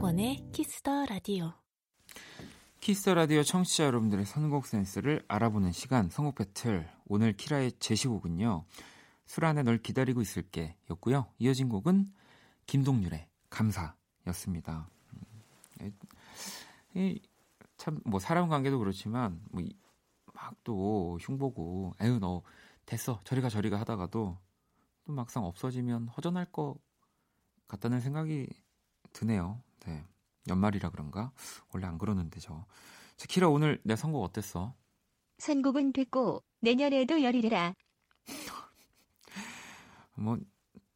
박원의 0.00 0.48
Kiss 0.52 0.82
the 0.82 1.04
Radio 1.04 1.52
Kiss 2.80 3.10
Radio 3.10 3.42
청취자 3.42 3.84
여러분들의 3.84 4.24
선곡 4.24 4.66
센스를 4.66 5.22
알아보는 5.28 5.72
시간 5.72 6.08
선곡 6.08 6.36
배틀. 6.36 6.88
오늘 7.06 7.34
키라의 7.34 7.72
제시곡은요 7.72 8.64
수란의 9.26 9.62
널 9.62 9.76
기다리고 9.76 10.22
있을게 10.22 10.74
였고요. 10.88 11.26
이어진 11.38 11.68
곡은 11.68 12.06
김동률의 12.64 13.28
감사였습니다. 13.50 14.88
참 17.76 18.00
뭐 18.06 18.18
사람 18.18 18.48
관계도 18.48 18.78
그렇지만 18.78 19.38
뭐 19.50 19.62
막 20.32 20.56
또 20.64 21.18
흉보고 21.20 21.92
에휴 22.00 22.18
너 22.18 22.42
됐어. 22.86 23.20
저리가 23.24 23.50
저리가 23.50 23.78
하다가도 23.80 24.38
또 25.04 25.12
막상 25.12 25.44
없어지면 25.44 26.08
허전할 26.08 26.46
것 26.46 26.76
같다는 27.68 28.00
생각이 28.00 28.48
드네요 29.12 29.62
네 29.86 30.04
연말이라 30.48 30.90
그런가 30.90 31.32
원래 31.72 31.86
안 31.86 31.98
그러는데 31.98 32.40
저 32.40 32.64
자, 33.20 33.26
키라 33.28 33.48
오늘 33.48 33.78
내 33.82 33.96
선곡 33.96 34.24
어땠어? 34.24 34.74
선곡은 35.38 35.92
됐고 35.92 36.42
내년에도 36.60 37.22
열일해라. 37.22 37.74
뭐 40.16 40.38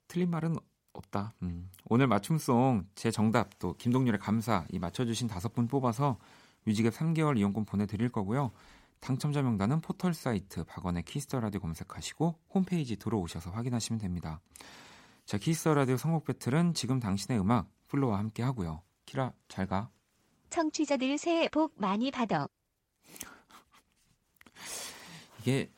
틀린 0.08 0.30
말은 0.30 0.56
없다. 0.94 1.34
음. 1.42 1.70
오늘 1.84 2.06
맞춤송 2.06 2.86
제 2.94 3.10
정답 3.10 3.58
또 3.58 3.74
김동률의 3.76 4.20
감사 4.20 4.64
이 4.70 4.78
맞춰주신 4.78 5.28
다섯 5.28 5.52
분 5.52 5.68
뽑아서 5.68 6.18
뮤직앱 6.64 6.94
3개월 6.94 7.36
이용권 7.36 7.66
보내드릴 7.66 8.10
거고요. 8.10 8.52
당첨자 9.00 9.42
명단은 9.42 9.82
포털 9.82 10.14
사이트 10.14 10.64
박원의 10.64 11.02
Kiss 11.02 11.24
the 11.24 11.40
Radio 11.40 11.60
검색하시고 11.60 12.38
홈페이지 12.54 12.96
들어오셔서 12.96 13.50
확인하시면 13.50 14.00
됩니다. 14.00 14.40
자 15.26 15.36
키스 15.36 15.60
더 15.60 15.74
라디오 15.74 15.98
선곡 15.98 16.24
배틀은 16.24 16.72
지금 16.72 17.00
당신의 17.00 17.38
음악 17.38 17.68
플로와 17.94 18.18
함께 18.18 18.42
하고요. 18.42 18.82
키라 19.06 19.32
잘 19.46 19.68
가. 19.68 19.88
청취자들 20.50 21.16
새해 21.16 21.48
복 21.48 21.74
많이 21.76 22.10
받아. 22.10 22.48
이게 25.40 25.70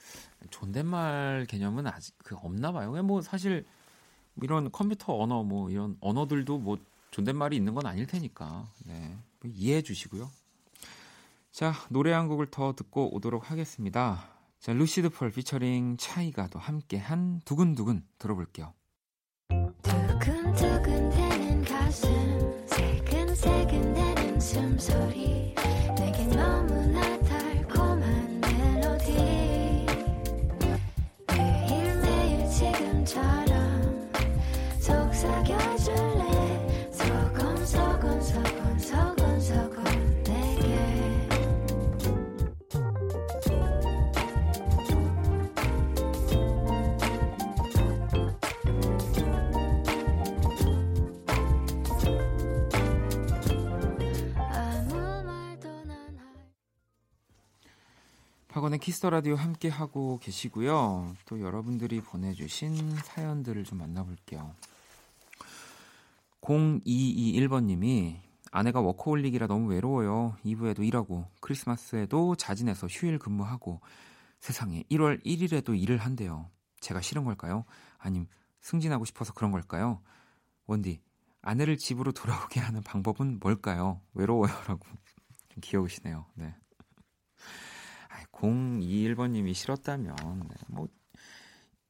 존댓말 0.50 1.46
개념은 1.48 1.86
아직 1.86 2.14
그 2.18 2.34
없나 2.36 2.72
봐요. 2.72 2.90
뭐 3.02 3.20
사실 3.20 3.66
이런 4.40 4.72
컴퓨터 4.72 5.18
언어 5.18 5.42
뭐 5.42 5.70
이런 5.70 5.98
언어들도 6.00 6.58
뭐 6.58 6.78
존댓말이 7.10 7.54
있는 7.56 7.74
건 7.74 7.84
아닐 7.86 8.06
테니까 8.06 8.66
네. 8.86 9.16
뭐 9.40 9.50
이해해 9.52 9.82
주시고요. 9.82 10.30
자 11.50 11.74
노래 11.90 12.12
한 12.12 12.28
곡을 12.28 12.50
더 12.50 12.74
듣고 12.74 13.14
오도록 13.14 13.50
하겠습니다. 13.50 14.26
자 14.58 14.72
루시드 14.72 15.10
펄 15.10 15.32
피처링 15.32 15.96
차이가도 15.98 16.58
함께한 16.58 17.42
두근두근 17.44 18.06
들어볼게요. 18.18 18.72
두근두근 19.82 21.25
박원의 58.76 58.78
키스 58.78 58.98
더 58.98 59.10
라디오 59.10 59.34
함께 59.34 59.68
하고 59.68 60.18
계시고요. 60.22 61.14
또 61.24 61.40
여러분들이 61.40 62.00
보내주신 62.00 62.96
사연들을 62.96 63.64
좀 63.64 63.78
만나볼게요. 63.78 64.54
0221번님이 66.42 68.18
아내가 68.50 68.80
워커홀릭이라 68.80 69.46
너무 69.46 69.68
외로워요. 69.70 70.36
이브에도 70.44 70.84
일하고 70.84 71.26
크리스마스에도 71.40 72.34
자진해서 72.36 72.86
휴일 72.86 73.18
근무하고 73.18 73.80
세상에 74.40 74.84
1월 74.90 75.24
1일에도 75.24 75.78
일을 75.80 75.98
한대요. 75.98 76.48
제가 76.80 77.00
싫은 77.00 77.24
걸까요? 77.24 77.64
아님 77.98 78.26
승진하고 78.60 79.04
싶어서 79.04 79.32
그런 79.32 79.52
걸까요? 79.52 80.00
원디 80.66 81.00
아내를 81.42 81.78
집으로 81.78 82.12
돌아오게 82.12 82.60
하는 82.60 82.82
방법은 82.82 83.38
뭘까요? 83.40 84.00
외로워요라고 84.14 84.86
좀 85.48 85.60
귀여우시네요. 85.62 86.26
네. 86.34 86.54
021번님이 88.40 89.54
싫었다면 89.54 90.16
네, 90.48 90.54
뭐 90.68 90.88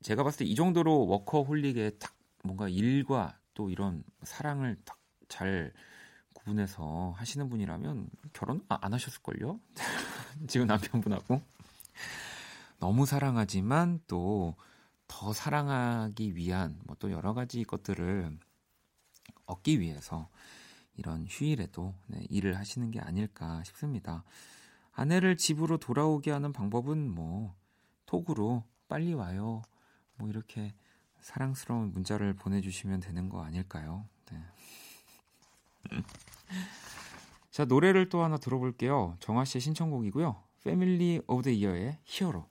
제가 0.02 0.22
봤을 0.22 0.40
때 0.40 0.44
이 0.44 0.54
정도로 0.54 1.06
워커홀릭에 1.06 1.98
딱 1.98 2.14
뭔가 2.44 2.68
일과 2.68 3.38
또 3.54 3.70
이런 3.70 4.04
사랑을 4.22 4.76
딱 4.84 4.96
잘 5.28 5.72
구분해서 6.34 7.14
하시는 7.16 7.48
분이라면 7.48 8.08
결혼 8.32 8.62
아, 8.68 8.78
안 8.80 8.92
하셨을걸요? 8.92 9.60
지금 10.48 10.66
남편분하고 10.66 11.40
너무 12.78 13.06
사랑하지만 13.06 14.00
또 14.06 14.54
더 15.08 15.32
사랑하기 15.32 16.34
위한 16.34 16.80
뭐 16.84 16.96
또 16.98 17.12
여러 17.12 17.32
가지 17.32 17.62
것들을 17.62 18.38
얻기 19.46 19.80
위해서 19.80 20.28
이런 20.96 21.26
휴일에도 21.28 21.94
네, 22.06 22.26
일을 22.28 22.56
하시는 22.58 22.90
게 22.90 22.98
아닐까 23.00 23.62
싶습니다. 23.64 24.24
아내를 24.96 25.36
집으로 25.36 25.76
돌아오게 25.76 26.30
하는 26.30 26.54
방법은 26.54 27.14
뭐 27.14 27.54
톡으로 28.06 28.64
빨리 28.88 29.12
와요. 29.12 29.62
뭐 30.14 30.28
이렇게 30.28 30.74
사랑스러운 31.20 31.92
문자를 31.92 32.32
보내주시면 32.34 33.00
되는 33.00 33.28
거 33.28 33.42
아닐까요? 33.42 34.08
네. 34.32 34.38
자 37.50 37.66
노래를 37.66 38.08
또 38.08 38.22
하나 38.22 38.38
들어볼게요. 38.38 39.16
정아 39.20 39.44
씨의 39.44 39.60
신청곡이고요. 39.60 40.42
Family 40.64 41.20
of 41.26 41.42
the 41.42 41.50
Year의 41.50 41.98
Hero. 42.04 42.48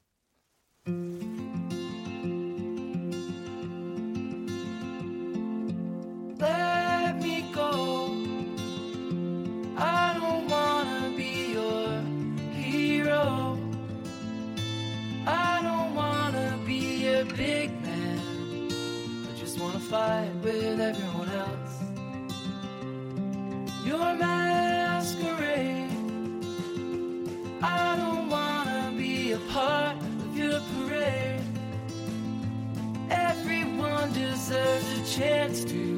Chance 35.16 35.64
to 35.66 35.98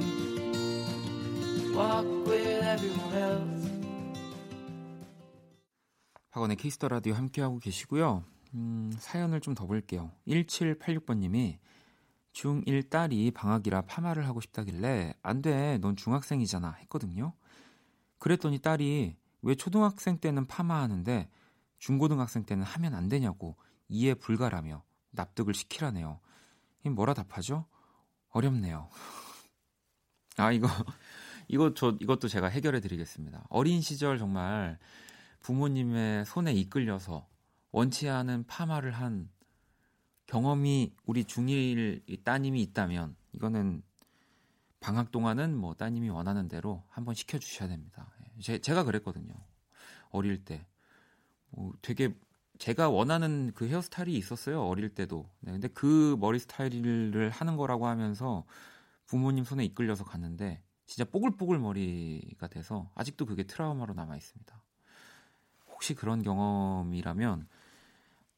walk 1.75 2.07
with 2.27 2.63
everyone 2.63 3.17
else. 3.17 3.67
박원의 6.31 6.57
키스 6.57 6.76
더 6.76 6.87
라디오 6.87 7.13
함께하고 7.15 7.57
계시고요. 7.57 8.23
음, 8.53 8.91
사연을 8.99 9.41
좀 9.41 9.55
더 9.55 9.65
볼게요. 9.65 10.11
1786번님이 10.27 11.57
중1 12.33 12.89
딸이 12.91 13.31
방학이라 13.31 13.81
파마를 13.83 14.27
하고 14.27 14.39
싶다길래 14.39 15.15
안 15.23 15.41
돼, 15.41 15.79
넌 15.79 15.95
중학생이잖아 15.95 16.73
했거든요. 16.81 17.33
그랬더니 18.19 18.59
딸이 18.59 19.15
왜 19.41 19.55
초등학생 19.55 20.19
때는 20.19 20.45
파마하는데 20.45 21.27
중고등학생 21.79 22.43
때는 22.43 22.63
하면 22.63 22.93
안 22.93 23.09
되냐고 23.09 23.55
이해 23.87 24.13
불가라며 24.13 24.83
납득을 25.09 25.55
시키라네요. 25.55 26.19
이 26.85 26.89
뭐라 26.89 27.15
답하죠? 27.15 27.65
어렵네요. 28.37 28.89
아 30.37 30.51
이거 30.51 30.67
이거 31.47 31.73
저 31.73 31.97
이것도 31.99 32.27
제가 32.27 32.47
해결해 32.47 32.79
드리겠습니다. 32.79 33.45
어린 33.49 33.81
시절 33.81 34.17
정말 34.17 34.77
부모님의 35.39 36.25
손에 36.25 36.53
이끌려서 36.53 37.27
원치 37.71 38.09
않은 38.09 38.45
파마를 38.45 38.91
한 38.91 39.29
경험이 40.27 40.93
우리 41.05 41.23
중1 41.23 42.23
따님이 42.23 42.61
있다면 42.63 43.15
이거는 43.33 43.81
방학 44.79 45.11
동안은 45.11 45.55
뭐 45.57 45.73
따님이 45.73 46.09
원하는 46.09 46.47
대로 46.47 46.83
한번 46.89 47.15
시켜 47.15 47.39
주셔야 47.39 47.67
됩니다. 47.67 48.11
예, 48.21 48.41
제, 48.41 48.59
제가 48.59 48.83
그랬거든요. 48.83 49.33
어릴 50.09 50.43
때. 50.43 50.65
뭐 51.49 51.73
되게 51.81 52.13
제가 52.57 52.89
원하는 52.89 53.51
그 53.53 53.67
헤어스타일이 53.67 54.15
있었어요. 54.17 54.63
어릴 54.63 54.89
때도. 54.89 55.29
네, 55.41 55.51
근데 55.51 55.67
그 55.67 56.15
머리 56.19 56.39
스타일을 56.39 57.29
하는 57.29 57.55
거라고 57.57 57.87
하면서 57.87 58.43
부모님 59.05 59.43
손에 59.43 59.63
이끌려서 59.65 60.03
갔는데 60.03 60.61
진짜 60.85 61.05
뽀글뽀글 61.09 61.59
머리가 61.59 62.47
돼서 62.47 62.89
아직도 62.95 63.25
그게 63.25 63.43
트라우마로 63.43 63.93
남아 63.93 64.15
있습니다. 64.15 64.61
혹시 65.69 65.93
그런 65.93 66.23
경험이라면 66.23 67.47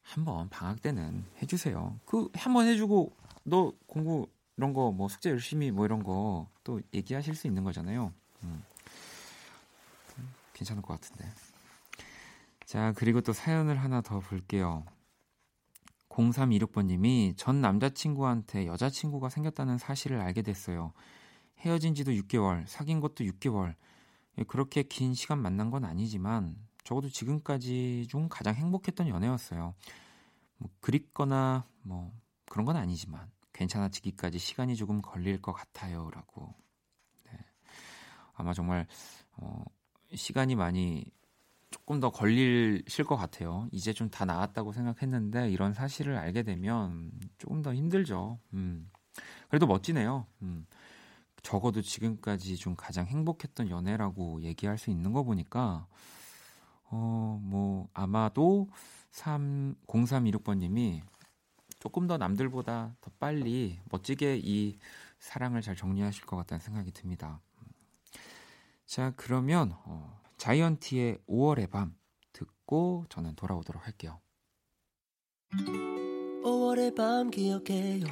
한번 0.01 0.49
방학 0.49 0.81
때는 0.81 1.23
해주세요. 1.41 1.99
그 2.05 2.29
한번 2.33 2.67
해주고 2.67 3.15
너 3.43 3.73
공부 3.87 4.27
이런 4.57 4.73
거 4.73 4.91
뭐 4.91 5.07
숙제 5.07 5.29
열심히 5.29 5.71
뭐 5.71 5.85
이런 5.85 6.03
거 6.03 6.47
또 6.63 6.81
얘기하실 6.93 7.33
수 7.35 7.47
있는 7.47 7.63
거잖아요. 7.63 8.13
음. 8.43 8.63
괜찮을 10.53 10.83
것 10.83 10.93
같은데. 10.99 11.25
자 12.69 12.93
그리고 12.95 13.19
또 13.19 13.33
사연을 13.33 13.79
하나 13.79 13.99
더 14.01 14.19
볼게요. 14.19 14.85
0326번님이 16.09 17.35
전 17.35 17.61
남자친구한테 17.61 18.67
여자친구가 18.67 19.29
생겼다는 19.29 19.79
사실을 19.79 20.21
알게 20.21 20.43
됐어요. 20.43 20.93
헤어진 21.61 21.95
지도 21.95 22.11
6개월, 22.11 22.67
사귄 22.67 22.99
것도 22.99 23.23
6개월. 23.23 23.73
예, 24.37 24.43
그렇게 24.43 24.83
긴 24.83 25.15
시간 25.15 25.39
만난 25.39 25.71
건 25.71 25.83
아니지만 25.83 26.57
적어도 26.83 27.09
지금까지 27.09 28.05
중 28.07 28.27
가장 28.29 28.53
행복했던 28.53 29.07
연애였어요. 29.07 29.73
뭐 30.57 30.69
그립거나 30.79 31.65
뭐 31.81 32.13
그런 32.45 32.65
건 32.65 32.75
아니지만 32.75 33.31
괜찮아지기까지 33.51 34.37
시간이 34.37 34.75
조금 34.75 35.01
걸릴 35.01 35.41
것 35.41 35.53
같아요라고. 35.53 36.53
네. 37.31 37.31
아마 38.33 38.53
정말 38.53 38.85
어, 39.37 39.63
시간이 40.13 40.53
많이 40.53 41.11
조금 41.71 41.99
더 41.99 42.09
걸리실 42.11 43.05
것 43.05 43.15
같아요. 43.15 43.67
이제 43.71 43.93
좀 43.93 44.09
다 44.09 44.25
나았다고 44.25 44.73
생각했는데 44.73 45.51
이런 45.51 45.73
사실을 45.73 46.17
알게 46.17 46.43
되면 46.43 47.11
조금 47.37 47.61
더 47.61 47.73
힘들죠. 47.73 48.39
음. 48.53 48.89
그래도 49.49 49.67
멋지네요. 49.67 50.25
음. 50.41 50.65
적어도 51.43 51.81
지금까지 51.81 52.57
좀 52.57 52.75
가장 52.75 53.05
행복했던 53.05 53.69
연애라고 53.69 54.41
얘기할 54.41 54.77
수 54.77 54.89
있는 54.89 55.13
거 55.13 55.23
보니까 55.23 55.87
어, 56.85 57.39
뭐 57.41 57.87
아마도 57.93 58.67
3 59.11 59.75
0326번 59.87 60.57
님이 60.57 61.01
조금 61.79 62.07
더 62.07 62.17
남들보다 62.17 62.95
더 62.99 63.11
빨리 63.19 63.79
멋지게 63.89 64.41
이 64.43 64.77
사랑을 65.19 65.61
잘 65.61 65.75
정리하실 65.75 66.25
것 66.25 66.35
같다는 66.37 66.59
생각이 66.59 66.91
듭니다. 66.91 67.39
자, 68.85 69.13
그러면 69.15 69.73
어, 69.85 70.19
자이언티의 70.39 71.19
5월의 71.27 71.69
밤 71.69 71.93
듣고 72.31 73.05
저는 73.09 73.35
돌아오도록 73.35 73.85
할게요. 73.85 74.21
5월의 75.51 76.95
밤 76.95 77.29
기억해요. 77.29 78.05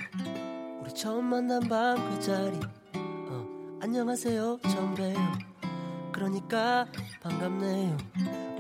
우리 0.82 0.94
처음 0.94 1.24
만난 1.26 1.62
밤 1.62 1.96
그 1.96 2.20
자리. 2.20 2.60
어, 3.30 3.80
안녕하세요 3.82 4.60
처음 4.70 4.94
봬요. 4.94 5.16
그러니까 6.12 6.86
반갑네요. 7.22 7.96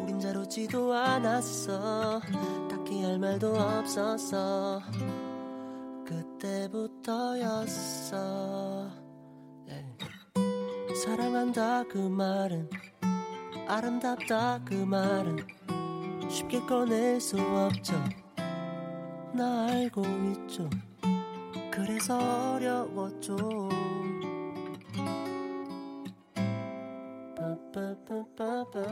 우린 0.01 0.17
잘 0.17 0.37
오지도 0.37 0.93
않았어. 0.93 2.21
딱히 2.69 3.03
할 3.03 3.19
말도 3.19 3.53
없었어 3.53 4.81
그때부터였어. 6.05 8.15
예. 9.67 9.85
사랑한다 11.03 11.83
그 11.89 11.97
말은 11.97 12.69
아름답다 13.67 14.59
그 14.63 14.73
말은. 14.73 15.45
쉽게 16.29 16.59
꺼낼 16.61 17.19
수 17.19 17.37
없죠. 17.39 17.93
나 19.33 19.67
알고 19.67 20.03
있죠. 20.03 20.69
그래서 21.71 22.17
어려웠죠. 22.55 23.69
빠빠빠빠빠 27.35 28.83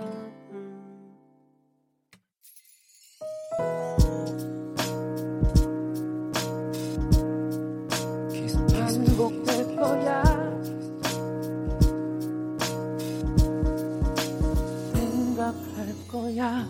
거야 16.46 16.68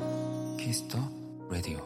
키스 0.58 0.83
더 0.83 0.98
라디오. 1.50 1.80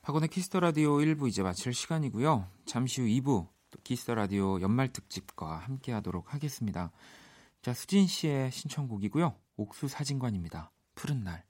박원의 0.00 0.30
키스 0.30 0.49
더 0.49 0.60
라디오 0.60 0.96
1부 0.96 1.28
이제 1.28 1.42
마칠 1.42 1.74
시간이고요. 1.74 2.46
잠시 2.64 3.02
후 3.02 3.06
2부 3.06 3.48
또 3.70 3.78
키스 3.84 4.03
더 4.03 4.14
라디오 4.14 4.60
연말 4.62 4.88
특집과 4.88 5.58
함께 5.58 5.92
하도록 5.92 6.32
하겠습니다. 6.32 6.90
자, 7.60 7.74
수진 7.74 8.06
씨의 8.06 8.50
신청곡이고요. 8.50 9.34
옥수 9.58 9.88
사진관입니다. 9.88 10.70
푸른 10.94 11.22
날. 11.22 11.44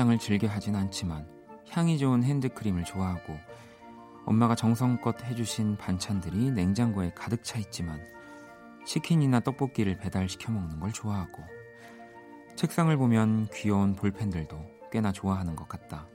화장을 0.00 0.18
즐겨 0.18 0.48
하진 0.48 0.76
않지만 0.76 1.28
향이 1.68 1.98
좋은 1.98 2.22
핸드크림을 2.22 2.84
좋아하고 2.84 3.36
엄마가 4.24 4.54
정성껏 4.54 5.22
해주신 5.24 5.76
반찬들이 5.76 6.52
냉장고에 6.52 7.12
가득 7.14 7.44
차 7.44 7.58
있지만 7.58 8.02
치킨이나 8.86 9.40
떡볶이를 9.40 9.98
배달시켜 9.98 10.52
먹는 10.52 10.80
걸 10.80 10.90
좋아하고 10.90 11.42
책상을 12.56 12.96
보면 12.96 13.48
귀여운 13.52 13.94
볼펜들도 13.94 14.58
꽤나 14.90 15.12
좋아하는 15.12 15.54
것 15.54 15.68
같다. 15.68 16.06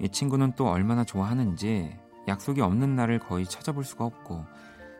이 0.00 0.08
친구는 0.08 0.52
또 0.54 0.68
얼마나 0.68 1.02
좋아하는지 1.02 1.96
약속이 2.28 2.60
없는 2.60 2.94
날을 2.94 3.18
거의 3.18 3.44
찾아볼 3.44 3.82
수가 3.82 4.04
없고 4.04 4.44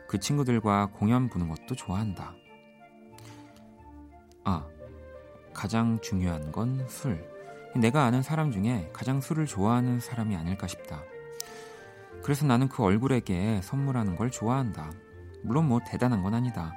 그 0.09 0.19
친구들과 0.19 0.87
공연 0.87 1.29
보는 1.31 1.49
것도 1.49 1.77
좋아한다. 1.77 2.35
아, 4.43 4.67
가장 5.59 6.01
중요한 6.01 6.53
건 6.53 6.87
술. 6.89 7.29
내가 7.75 8.05
아는 8.05 8.23
사람 8.23 8.53
중에 8.53 8.91
가장 8.93 9.21
술을 9.21 9.47
좋아하는 9.47 10.01
사람이 10.01 10.37
아닐까 10.37 10.67
싶다. 10.67 11.03
그래서 12.23 12.47
나는 12.47 12.69
그 12.69 12.83
얼굴에게 12.83 13.61
선물하는 13.63 14.17
걸 14.17 14.31
좋아한다. 14.31 14.93
물론 15.43 15.67
뭐 15.67 15.81
대단한 15.87 16.23
건 16.23 16.35
아니다. 16.35 16.73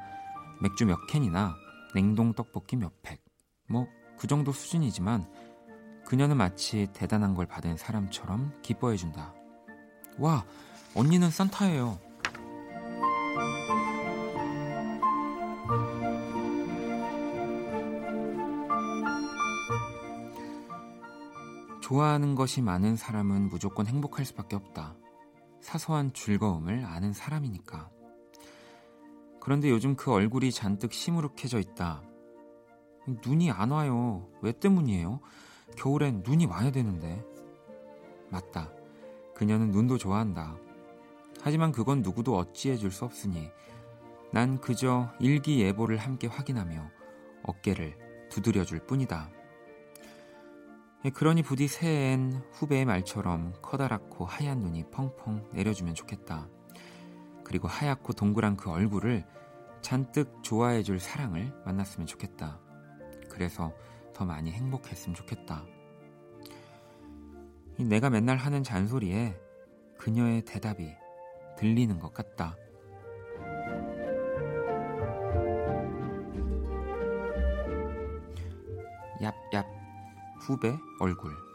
맥주 0.61 0.85
몇 0.85 0.97
캔이나 1.07 1.55
냉동 1.93 2.33
떡볶이 2.33 2.75
몇 2.75 2.91
팩. 3.01 3.21
뭐 3.69 3.87
그 4.21 4.27
정도 4.27 4.51
수준이지만 4.51 5.25
그녀는 6.05 6.37
마치 6.37 6.87
대단한 6.93 7.33
걸 7.33 7.47
받은 7.47 7.75
사람처럼 7.75 8.53
기뻐해준다. 8.61 9.33
와, 10.19 10.45
언니는 10.95 11.31
산타예요. 11.31 11.97
좋아하는 21.91 22.35
것이 22.35 22.61
많은 22.61 22.95
사람은 22.95 23.49
무조건 23.49 23.85
행복할 23.85 24.23
수밖에 24.23 24.55
없다. 24.55 24.95
사소한 25.59 26.13
즐거움을 26.13 26.85
아는 26.85 27.11
사람이니까. 27.11 27.89
그런데 29.41 29.69
요즘 29.69 29.97
그 29.97 30.09
얼굴이 30.09 30.53
잔뜩 30.53 30.93
시무룩해져 30.93 31.59
있다. 31.59 32.01
눈이 33.25 33.51
안 33.51 33.71
와요. 33.71 34.29
왜 34.41 34.53
때문이에요? 34.53 35.19
겨울엔 35.75 36.23
눈이 36.25 36.45
와야 36.45 36.71
되는데. 36.71 37.25
맞다. 38.29 38.71
그녀는 39.35 39.71
눈도 39.71 39.97
좋아한다. 39.97 40.55
하지만 41.41 41.73
그건 41.73 42.03
누구도 42.03 42.37
어찌해 42.37 42.77
줄 42.77 42.89
수 42.89 43.03
없으니 43.03 43.49
난 44.31 44.61
그저 44.61 45.09
일기예보를 45.19 45.97
함께 45.97 46.27
확인하며 46.27 46.89
어깨를 47.43 48.29
두드려 48.29 48.63
줄 48.63 48.79
뿐이다. 48.79 49.40
예, 51.03 51.09
그러니 51.09 51.41
부디 51.41 51.67
새해엔 51.67 52.43
후배의 52.51 52.85
말처럼 52.85 53.53
커다랗고 53.63 54.25
하얀 54.25 54.59
눈이 54.59 54.91
펑펑 54.91 55.49
내려주면 55.51 55.95
좋겠다. 55.95 56.47
그리고 57.43 57.67
하얗고 57.67 58.13
동그란 58.13 58.55
그 58.55 58.69
얼굴을 58.69 59.25
잔뜩 59.81 60.43
좋아해줄 60.43 60.99
사랑을 60.99 61.51
만났으면 61.65 62.05
좋겠다. 62.05 62.59
그래서 63.29 63.73
더 64.13 64.25
많이 64.25 64.51
행복했으면 64.51 65.15
좋겠다. 65.15 65.65
내가 67.79 68.11
맨날 68.11 68.37
하는 68.37 68.61
잔소리에 68.61 69.35
그녀의 69.97 70.43
대답이 70.43 70.93
들리는 71.57 71.97
것 71.97 72.13
같다. 72.13 72.55
얍 79.19 79.33
얍 79.51 79.80
후배 80.41 80.79
얼굴 80.99 81.50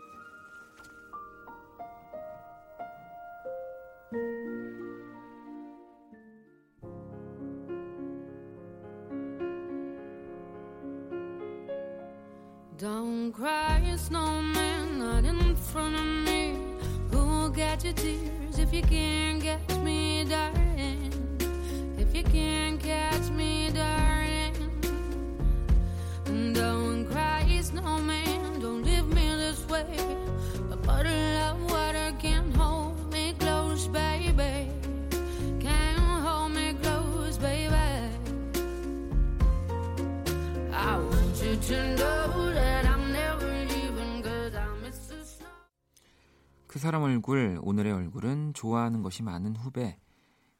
것이 49.16 49.22
많은 49.22 49.57
후배 49.57 49.98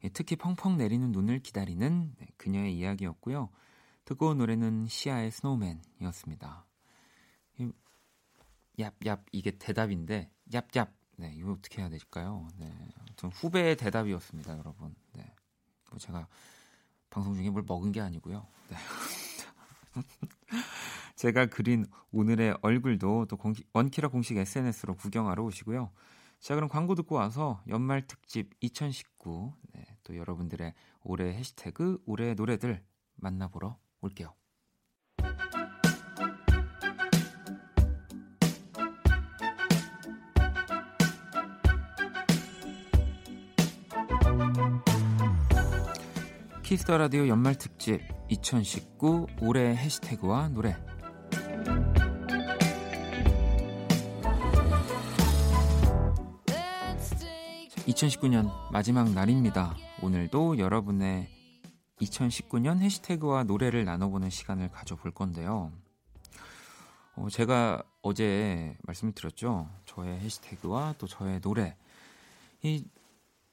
예, 0.03 0.09
특히 0.09 0.35
펑펑 0.35 0.77
내리는 0.77 1.11
눈을 1.11 1.39
기다리는 1.39 2.15
네, 2.17 2.27
그녀의 2.37 2.75
이야기였고요. 2.77 3.49
듣고 4.05 4.29
온 4.29 4.37
노래는 4.37 4.87
시아의 4.87 5.31
스노우맨이었습니다. 5.31 6.65
이, 7.59 7.71
얍얍 8.79 9.23
이게 9.31 9.51
대답인데 9.51 10.31
얍얍 10.51 10.89
네 11.17 11.33
이거 11.35 11.51
어떻게 11.51 11.81
해야 11.81 11.89
될까요? 11.89 12.47
네 12.57 12.71
아무튼 12.99 13.29
후배의 13.29 13.75
대답이었습니다, 13.75 14.57
여러분. 14.57 14.95
네. 15.13 15.23
뭐 15.89 15.99
제가 15.99 16.27
방송 17.09 17.35
중에 17.35 17.49
뭘 17.49 17.63
먹은 17.67 17.91
게 17.91 18.01
아니고요. 18.01 18.47
네. 18.69 18.77
제가 21.15 21.47
그린 21.47 21.85
오늘의 22.11 22.57
얼굴도 22.61 23.25
또 23.25 23.37
공식, 23.37 23.67
원키라 23.73 24.09
공식 24.09 24.37
SNS로 24.37 24.95
구경하러 24.95 25.43
오시고요. 25.43 25.91
자 26.39 26.55
그럼 26.55 26.69
광고 26.69 26.95
듣고 26.95 27.15
와서 27.15 27.61
연말 27.67 28.05
특집 28.07 28.53
2019 28.61 29.53
네, 29.73 29.85
또 30.03 30.15
여러분들의 30.15 30.73
올해 31.01 31.33
해시태그 31.33 32.03
올해 32.05 32.33
노래들 32.33 32.83
만나보러 33.15 33.77
올게요. 34.01 34.33
키스 46.63 46.84
더 46.84 46.97
라디오 46.97 47.27
연말 47.29 47.55
특집 47.55 48.01
2019 48.27 49.27
올해 49.41 49.73
해시태그와 49.73 50.49
노래 50.49 50.75
2019년 57.87 58.51
마지막 58.69 59.09
날입니다. 59.11 59.73
오늘도 60.01 60.57
여러분의 60.57 61.29
2019년 62.01 62.79
해시태그와 62.79 63.45
노래를 63.45 63.85
나눠보는 63.85 64.29
시간을 64.29 64.71
가져볼 64.71 65.11
건데요. 65.11 65.71
어, 67.15 67.29
제가 67.29 67.81
어제 68.01 68.77
말씀을 68.83 69.13
드렸죠. 69.13 69.69
저의 69.85 70.19
해시태그와 70.19 70.95
또 70.97 71.07
저의 71.07 71.39
노래. 71.39 71.77
이, 72.61 72.83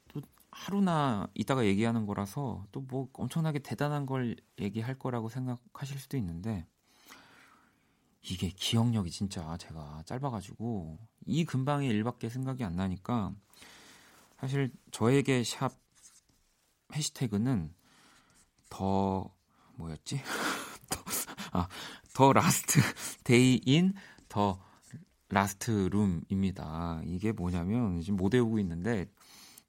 또 0.09 0.21
하루나 0.51 1.29
이따가 1.33 1.65
얘기하는 1.65 2.05
거라서 2.05 2.65
또 2.73 2.81
뭐 2.81 3.07
엄청나게 3.13 3.59
대단한 3.59 4.05
걸 4.05 4.35
얘기할 4.59 4.99
거라고 4.99 5.29
생각하실 5.29 5.97
수도 5.97 6.17
있는데 6.17 6.67
이게 8.21 8.49
기억력이 8.49 9.11
진짜 9.11 9.55
제가 9.57 10.03
짧아가지고 10.05 10.99
이 11.25 11.45
근방의 11.45 11.89
일밖에 11.89 12.27
생각이 12.27 12.65
안 12.65 12.75
나니까 12.75 13.33
사실 14.39 14.71
저에게 14.91 15.43
샵 15.43 15.71
해시태그는 16.93 17.73
the 18.69 19.33
뭐였지? 19.75 20.21
the, 20.89 21.03
아, 21.51 21.67
the 22.13 22.33
last 22.33 22.79
day 23.23 23.65
in 23.65 23.93
the 24.29 24.61
last 25.29 25.89
room입니다. 25.91 27.01
이게 27.05 27.31
뭐냐면 27.31 28.01
지금 28.01 28.17
못 28.17 28.33
외우고 28.33 28.59
있는데 28.59 29.07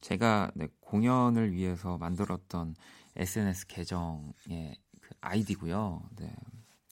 제가 0.01 0.51
네, 0.55 0.69
공연을 0.81 1.53
위해서 1.53 1.99
만들었던 1.99 2.75
SNS 3.17 3.67
계정의 3.67 4.77
그 5.01 5.11
아이디고요. 5.21 6.03
네. 6.17 6.35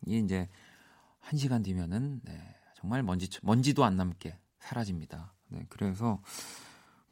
이게 0.07 0.19
이제 0.19 0.49
한 1.21 1.39
시간 1.39 1.63
뒤면은 1.63 2.21
네, 2.25 2.57
정말 2.77 3.03
먼지 3.03 3.29
먼지도 3.43 3.85
안 3.85 3.97
남게 3.97 4.39
사라집니다. 4.59 5.35
네, 5.49 5.67
그래서 5.69 6.21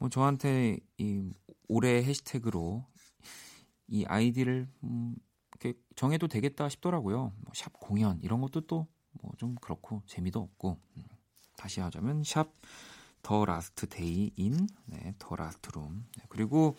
뭐 0.03 0.09
저한테 0.09 0.79
이 0.99 1.33
올해 1.69 2.03
해시태그로 2.03 2.85
이 3.87 4.05
아이디를 4.05 4.69
음, 4.83 5.15
이렇게 5.53 5.79
정해도 5.95 6.27
되겠다 6.27 6.69
싶더라고요. 6.69 7.33
뭐 7.37 7.53
샵 7.55 7.73
공연 7.79 8.19
이런 8.21 8.41
것도 8.41 8.63
또 8.63 8.89
뭐 9.23 9.33
좀 9.39 9.55
그렇고 9.61 10.03
재미도 10.07 10.41
없고 10.41 10.81
음, 10.97 11.03
다시 11.57 11.79
하자면 11.81 12.25
샵 12.25 12.51
the 13.23 13.45
last 13.45 13.87
day 13.89 14.33
in, 14.35 14.67
네, 14.87 15.15
the 15.21 15.37
last 15.37 15.71
room. 15.71 16.05
네, 16.19 16.25
그리고 16.29 16.75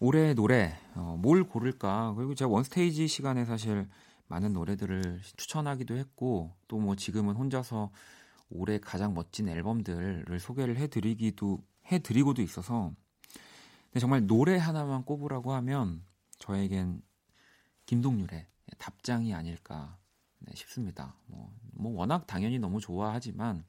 올해 0.00 0.34
노래 0.34 0.76
어, 0.96 1.16
뭘 1.22 1.44
고를까? 1.44 2.14
그리고 2.16 2.34
제가 2.34 2.50
원 2.50 2.64
스테이지 2.64 3.06
시간에 3.06 3.44
사실 3.44 3.88
많은 4.26 4.52
노래들을 4.54 5.20
추천하기도 5.36 5.96
했고 5.96 6.56
또 6.66 6.78
뭐 6.80 6.96
지금은 6.96 7.36
혼자서 7.36 7.92
올해 8.50 8.78
가장 8.80 9.14
멋진 9.14 9.48
앨범들을 9.48 10.40
소개를 10.40 10.78
해드리기도 10.78 11.62
해드리고도 11.90 12.42
있어서 12.42 12.92
근데 13.86 14.00
정말 14.00 14.26
노래 14.26 14.56
하나만 14.58 15.04
꼽으라고 15.04 15.52
하면 15.54 16.04
저에겐 16.38 17.02
김동률의 17.86 18.46
답장이 18.78 19.34
아닐까 19.34 19.98
네, 20.40 20.52
싶습니다. 20.54 21.16
뭐, 21.26 21.52
뭐 21.72 21.92
워낙 21.98 22.26
당연히 22.26 22.58
너무 22.58 22.80
좋아하지만 22.80 23.64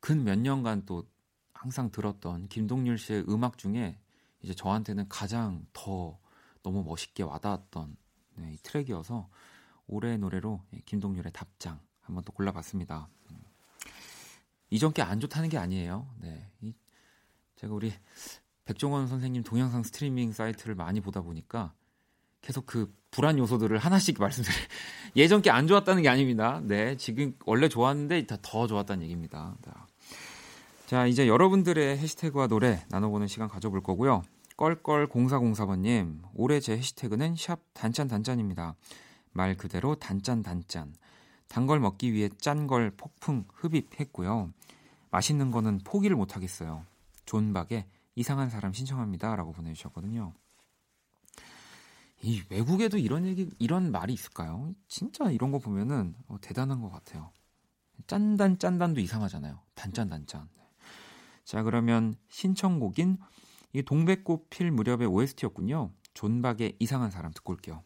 근 0.00 0.24
몇 0.24 0.38
년간 0.38 0.86
또 0.86 1.04
항상 1.52 1.90
들었던 1.90 2.48
김동률 2.48 2.98
씨의 2.98 3.24
음악 3.28 3.58
중에 3.58 3.98
이제 4.42 4.54
저한테는 4.54 5.08
가장 5.08 5.66
더 5.72 6.18
너무 6.62 6.84
멋있게 6.84 7.22
와닿았던 7.22 7.96
네, 8.36 8.52
이 8.54 8.56
트랙이어서 8.62 9.28
올해의 9.88 10.18
노래로 10.18 10.62
김동률의 10.84 11.32
답장 11.32 11.80
한번 12.00 12.24
또 12.24 12.32
골라봤습니다. 12.32 13.08
음. 14.66 14.74
이전 14.74 14.92
게 14.92 15.02
안 15.02 15.20
좋다는 15.20 15.48
게 15.48 15.58
아니에요. 15.58 16.06
네, 16.20 16.48
이, 16.60 16.74
제가 17.56 17.72
우리 17.74 17.92
백종원 18.64 19.06
선생님 19.06 19.42
동영상 19.44 19.82
스트리밍 19.82 20.32
사이트를 20.32 20.74
많이 20.74 21.00
보다 21.00 21.20
보니까 21.20 21.72
계속 22.42 22.66
그 22.66 22.92
불안 23.10 23.38
요소들을 23.38 23.76
하나씩 23.78 24.18
말씀드려. 24.18 24.54
예전 25.16 25.40
게 25.42 25.50
안 25.50 25.66
좋았다는 25.66 26.02
게 26.02 26.08
아닙니다. 26.08 26.60
네, 26.64 26.96
지금 26.96 27.34
원래 27.46 27.68
좋았는데 27.68 28.26
더 28.42 28.66
좋았다는 28.66 29.02
얘기입니다. 29.04 29.56
자, 30.86 31.06
이제 31.06 31.26
여러분들의 31.26 31.98
해시태그와 31.98 32.46
노래 32.46 32.84
나눠보는 32.90 33.26
시간 33.26 33.48
가져볼 33.48 33.82
거고요. 33.82 34.22
껄껄 34.56 35.08
0404번님, 35.08 36.22
올해 36.34 36.60
제 36.60 36.76
해시태그는 36.76 37.34
샵 37.36 37.60
단짠 37.74 38.08
단짠입니다. 38.08 38.74
말 39.32 39.56
그대로 39.56 39.94
단짠 39.96 40.42
단짠. 40.42 40.94
단 41.48 41.66
걸 41.66 41.80
먹기 41.80 42.12
위해 42.12 42.28
짠 42.38 42.66
걸 42.66 42.90
폭풍 42.96 43.44
흡입했고요. 43.54 44.52
맛있는 45.10 45.50
거는 45.50 45.78
포기를 45.84 46.16
못 46.16 46.36
하겠어요. 46.36 46.84
존박의 47.24 47.86
이상한 48.14 48.50
사람 48.50 48.72
신청합니다. 48.72 49.34
라고 49.36 49.52
보내주셨거든요. 49.52 50.32
이 52.22 52.42
외국에도 52.50 52.98
이런 52.98 53.26
얘기, 53.26 53.48
이런 53.58 53.92
말이 53.92 54.12
있을까요? 54.12 54.74
진짜 54.88 55.30
이런 55.30 55.50
거 55.52 55.58
보면은 55.58 56.14
어, 56.28 56.36
대단한 56.40 56.80
것 56.80 56.90
같아요. 56.90 57.30
짠단 58.06 58.58
짠단도 58.58 59.00
이상하잖아요. 59.00 59.60
단짠 59.74 60.08
단짠. 60.08 60.48
자 61.44 61.62
그러면 61.62 62.16
신청곡인 62.28 63.18
이 63.72 63.82
동백꽃 63.82 64.50
필 64.50 64.70
무렵의 64.70 65.06
OST였군요. 65.06 65.90
존박의 66.14 66.76
이상한 66.78 67.10
사람 67.10 67.32
듣고 67.32 67.52
올게요. 67.52 67.82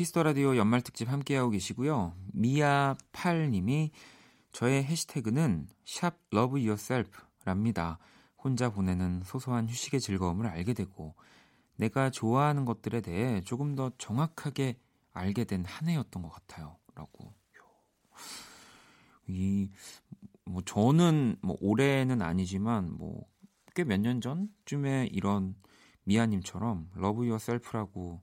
키스 0.00 0.14
더 0.14 0.22
라디오 0.22 0.56
연말 0.56 0.80
특집 0.80 1.10
함께하고 1.10 1.50
계시고요. 1.50 2.14
미아 2.32 2.96
8님이 3.12 3.90
저의 4.50 4.82
해시태그는 4.82 5.68
샵 5.84 6.16
love 6.32 6.58
yourself랍니다. 6.66 7.98
혼자 8.42 8.70
보내는 8.70 9.20
소소한 9.26 9.68
휴식의 9.68 10.00
즐거움을 10.00 10.46
알게 10.46 10.72
되고 10.72 11.14
내가 11.76 12.08
좋아하는 12.08 12.64
것들에 12.64 13.02
대해 13.02 13.42
조금 13.42 13.74
더 13.74 13.92
정확하게 13.98 14.78
알게 15.12 15.44
된 15.44 15.66
한 15.66 15.90
해였던 15.90 16.22
것 16.22 16.30
같아요. 16.30 16.78
라고. 16.94 17.34
이, 19.26 19.68
뭐, 20.46 20.62
저는 20.62 21.36
뭐, 21.42 21.58
올해는 21.60 22.22
아니지만, 22.22 22.90
뭐, 22.96 23.26
꽤 23.74 23.84
몇 23.84 24.00
년 24.00 24.22
전쯤에 24.22 25.10
이런 25.12 25.56
미아님처럼 26.04 26.88
love 26.94 27.26
yourself라고 27.26 28.22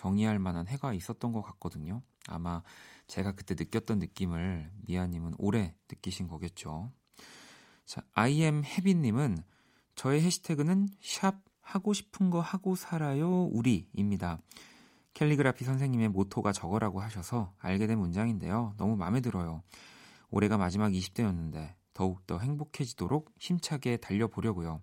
정의할 0.00 0.38
만한 0.38 0.66
해가 0.66 0.94
있었던 0.94 1.30
것 1.30 1.42
같거든요. 1.42 2.00
아마 2.26 2.62
제가 3.06 3.32
그때 3.32 3.54
느꼈던 3.54 3.98
느낌을 3.98 4.70
미아님은 4.86 5.34
올해 5.36 5.74
느끼신 5.90 6.26
거겠죠. 6.26 6.90
자, 7.84 8.02
I 8.14 8.40
am 8.40 8.64
해비님은 8.64 9.42
저의 9.96 10.22
해시태그는 10.22 10.88
샵 11.02 11.42
하고 11.60 11.92
싶은 11.92 12.30
거 12.30 12.40
하고 12.40 12.76
살아요 12.76 13.44
우리입니다. 13.52 14.40
캘리그라피 15.12 15.66
선생님의 15.66 16.08
모토가 16.08 16.52
저거라고 16.52 17.00
하셔서 17.02 17.52
알게 17.58 17.86
된 17.86 17.98
문장인데요. 17.98 18.72
너무 18.78 18.96
마음에 18.96 19.20
들어요. 19.20 19.62
올해가 20.30 20.56
마지막 20.56 20.92
20대였는데 20.92 21.74
더욱더 21.92 22.38
행복해지도록 22.38 23.34
힘차게 23.38 23.98
달려보려고요. 23.98 24.80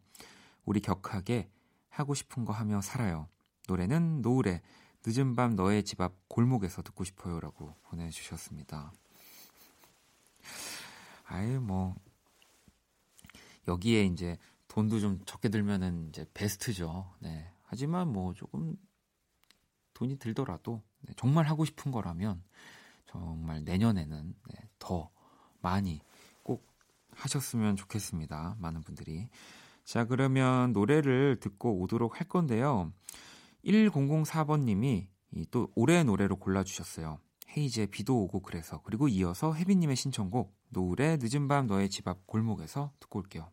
우리 0.64 0.80
격하게 0.80 1.50
하고 1.90 2.14
싶은 2.14 2.46
거 2.46 2.54
하며 2.54 2.82
살아요. 2.82 3.28
노래는 3.68 4.22
노을에 4.22 4.62
늦은 5.08 5.36
밤 5.36 5.56
너의 5.56 5.84
집 5.84 6.02
앞 6.02 6.28
골목에서 6.28 6.82
듣고 6.82 7.06
싶어요라고 7.06 7.74
보내주셨습니다. 7.84 8.92
아유 11.24 11.62
뭐 11.62 11.96
여기에 13.70 14.04
이제 14.04 14.38
돈도 14.68 15.00
좀 15.00 15.22
적게 15.26 15.48
들면은 15.48 16.10
이제 16.10 16.26
베스트죠. 16.34 17.10
네. 17.20 17.50
하지만 17.64 18.12
뭐 18.12 18.34
조금 18.34 18.76
돈이 19.94 20.20
들더라도 20.20 20.84
네, 21.00 21.14
정말 21.16 21.46
하고 21.46 21.64
싶은 21.64 21.94
거라면 21.94 22.44
정말 23.06 23.64
내년에는 23.64 24.36
네, 24.50 24.70
더 24.78 25.10
많이 25.62 26.02
꼭 26.44 26.68
하셨으면 27.12 27.78
좋겠습니다. 27.78 28.58
많은 28.60 28.82
분들이. 28.82 29.30
자, 29.86 30.04
그러면 30.04 30.74
노래를 30.74 31.40
듣고 31.40 31.80
오도록 31.80 32.20
할 32.20 32.28
건데요. 32.28 32.92
1004번님이 33.68 35.08
또 35.52 35.70
올해의 35.76 36.06
노래로 36.06 36.38
골라주셨어요. 36.38 37.20
헤이즈의 37.56 37.88
비도 37.88 38.18
오고 38.24 38.42
그래서 38.42 38.82
그리고 38.84 39.08
이어서 39.08 39.54
혜빈님의 39.54 39.96
신청곡 39.96 40.56
노을의 40.70 41.18
늦은 41.22 41.48
밤 41.48 41.68
너의 41.68 41.90
집 41.90 42.08
앞 42.08 42.26
골목에서 42.26 42.92
듣고 43.00 43.20
올게요. 43.20 43.50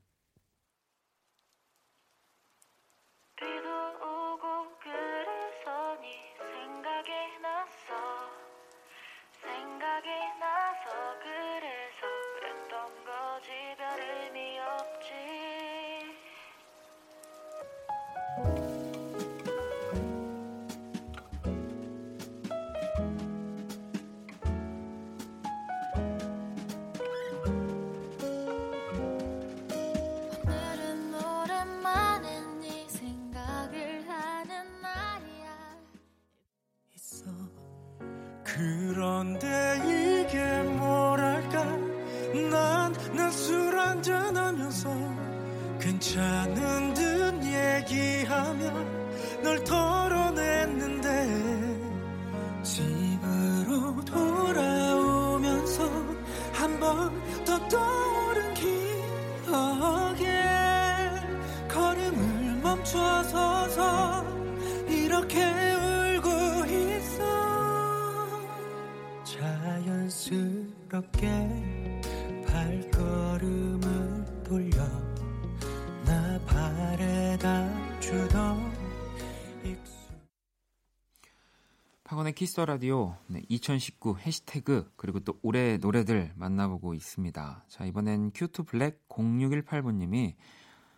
키스 82.44 82.58
더 82.58 82.66
라디오 82.66 83.16
2019 83.48 84.18
해시태그 84.18 84.92
그리고 84.96 85.18
또 85.20 85.38
올해 85.40 85.78
노래들 85.78 86.34
만나보고 86.36 86.92
있습니다. 86.92 87.64
자 87.68 87.84
이번엔 87.86 88.32
cute 88.34 88.64
black 88.64 89.08
0618번님이 89.08 90.34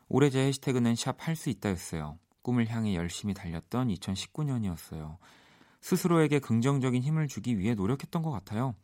올해 0.09 0.28
제 0.28 0.40
해시태그는 0.40 0.97
샵 0.97 1.16
할 1.20 1.36
수 1.36 1.49
있다였어요. 1.51 2.18
꿈을 2.42 2.68
향해 2.68 2.97
열심히 2.97 3.32
달렸던 3.32 3.86
2019년이었어요. 3.94 5.18
스스로에게 5.82 6.40
긍정적인 6.40 7.01
힘을 7.01 7.28
주기 7.28 7.61
위해 7.61 7.76
노력했던 7.76 8.22
것 8.22 8.32
같아요. 8.32 8.74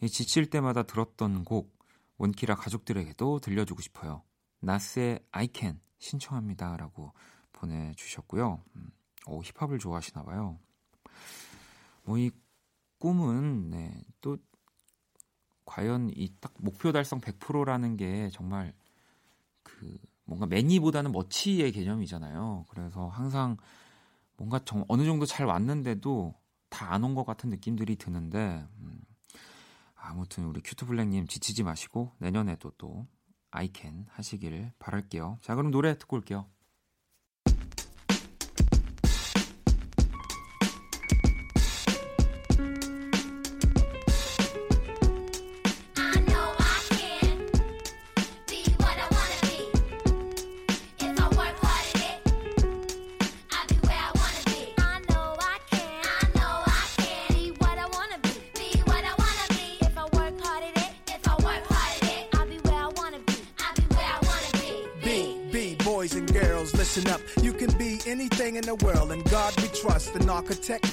이 0.00 0.08
지칠 0.08 0.48
때마다 0.48 0.84
들었던 0.84 1.44
곡 1.44 1.70
원키라 2.16 2.54
가족들에게도 2.54 3.40
들려주고 3.40 3.82
싶어요. 3.82 4.22
Nas의 4.60 5.20
I 5.32 5.50
Can 5.52 5.78
신청합니다라고 5.98 7.12
보내주셨고요. 7.52 8.64
음, 8.76 8.90
오, 9.26 9.42
힙합을 9.42 9.78
좋아하시나 9.78 10.22
봐요. 10.22 10.58
뭐 12.10 12.18
이 12.18 12.30
꿈은 12.98 13.70
네, 13.70 13.94
또 14.20 14.36
과연 15.64 16.10
이 16.16 16.28
딱 16.40 16.52
목표 16.58 16.92
달성 16.92 17.20
100%라는 17.20 17.96
게 17.96 18.28
정말 18.30 18.74
그 19.62 19.96
뭔가 20.24 20.46
매니보다는 20.46 21.12
머치의 21.12 21.72
개념이잖아요. 21.72 22.66
그래서 22.68 23.08
항상 23.08 23.56
뭔가 24.36 24.58
정, 24.64 24.84
어느 24.88 25.04
정도 25.04 25.26
잘 25.26 25.46
왔는데도 25.46 26.34
다 26.68 26.92
안 26.94 27.04
온 27.04 27.14
것 27.14 27.24
같은 27.24 27.50
느낌들이 27.50 27.96
드는데 27.96 28.66
음, 28.80 29.00
아무튼 29.94 30.46
우리 30.46 30.60
큐트블랙님 30.62 31.26
지치지 31.26 31.62
마시고 31.62 32.12
내년에도 32.18 32.70
또 32.78 33.06
아이캔 33.50 34.06
하시길 34.10 34.72
바랄게요. 34.78 35.38
자 35.42 35.54
그럼 35.54 35.70
노래 35.70 35.96
듣고 35.98 36.16
올게요. 36.16 36.46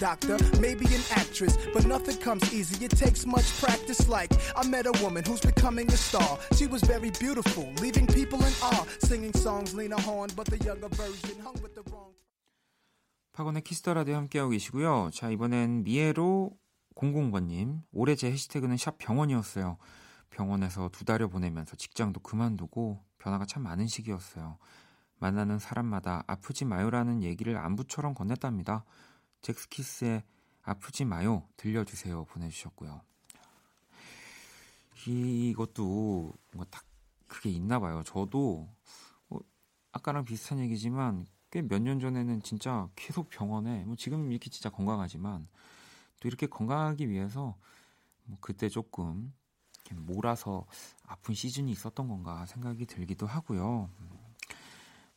Doctor, 0.07 0.37
maybe 0.61 0.85
an 0.95 1.03
actress, 1.21 1.57
but 1.73 1.83
nothing 1.85 2.17
comes 2.27 2.45
easy. 2.53 2.85
It 2.85 2.91
takes 2.91 3.25
much 3.25 3.47
practice. 3.59 4.07
Like, 4.07 4.31
I 4.55 4.63
met 4.67 4.85
a 4.87 4.95
woman 5.03 5.23
who's 5.27 5.41
becoming 5.41 5.87
a 5.91 5.97
star. 5.97 6.31
She 6.57 6.65
was 6.65 6.81
very 6.93 7.11
beautiful, 7.11 7.65
leaving 7.83 8.07
people 8.07 8.39
in 8.39 8.53
awe. 8.63 8.85
Singing 9.03 9.35
songs, 9.35 9.75
Lena 9.75 9.99
Horne, 10.07 10.31
but 10.37 10.47
the 10.47 10.59
younger 10.63 10.89
version 11.01 11.37
hung 11.43 11.59
with 11.61 11.75
the 11.75 11.83
wrong. 11.91 12.13
박원의 13.33 13.63
키스터 13.63 13.93
라디오 13.93 14.15
함께하고 14.15 14.51
계시고요. 14.51 15.09
자, 15.13 15.29
이번엔 15.29 15.83
미에로 15.83 16.51
00번님. 16.95 17.81
올해 17.91 18.15
제 18.15 18.31
해시태그는 18.31 18.77
샵 18.77 18.97
병원이었어요. 18.97 19.77
병원에서 20.29 20.89
두 20.93 21.03
달여 21.03 21.27
보내면서 21.27 21.75
직장도 21.75 22.21
그만두고 22.21 23.03
변화가 23.19 23.45
참 23.45 23.63
많은 23.63 23.87
시기였어요. 23.87 24.57
만나는 25.19 25.59
사람마다 25.59 26.23
아프지 26.27 26.63
마요라는 26.65 27.23
얘기를 27.23 27.57
안부처럼 27.57 28.15
건넸답니다. 28.15 28.83
잭스키스의 29.41 30.23
아프지 30.63 31.05
마요 31.05 31.47
들려주세요 31.57 32.25
보내주셨고요. 32.25 33.01
이것도 35.05 36.33
뭔가 36.53 36.69
딱 36.69 36.83
그게 37.27 37.49
있나 37.49 37.79
봐요. 37.79 38.03
저도 38.05 38.67
뭐 39.27 39.41
아까랑 39.91 40.25
비슷한 40.25 40.59
얘기지만 40.59 41.25
꽤 41.49 41.61
몇 41.61 41.79
년 41.81 41.99
전에는 41.99 42.41
진짜 42.41 42.89
계속 42.95 43.29
병원에 43.29 43.85
뭐 43.85 43.95
지금 43.95 44.31
이렇게 44.31 44.49
진짜 44.49 44.69
건강하지만 44.69 45.47
또 46.19 46.27
이렇게 46.27 46.45
건강하기 46.47 47.09
위해서 47.09 47.55
뭐 48.25 48.37
그때 48.41 48.67
조금 48.67 49.33
몰아서 49.93 50.65
아픈 51.03 51.33
시즌이 51.33 51.71
있었던 51.71 52.07
건가 52.09 52.45
생각이 52.47 52.85
들기도 52.85 53.25
하고요. 53.25 53.89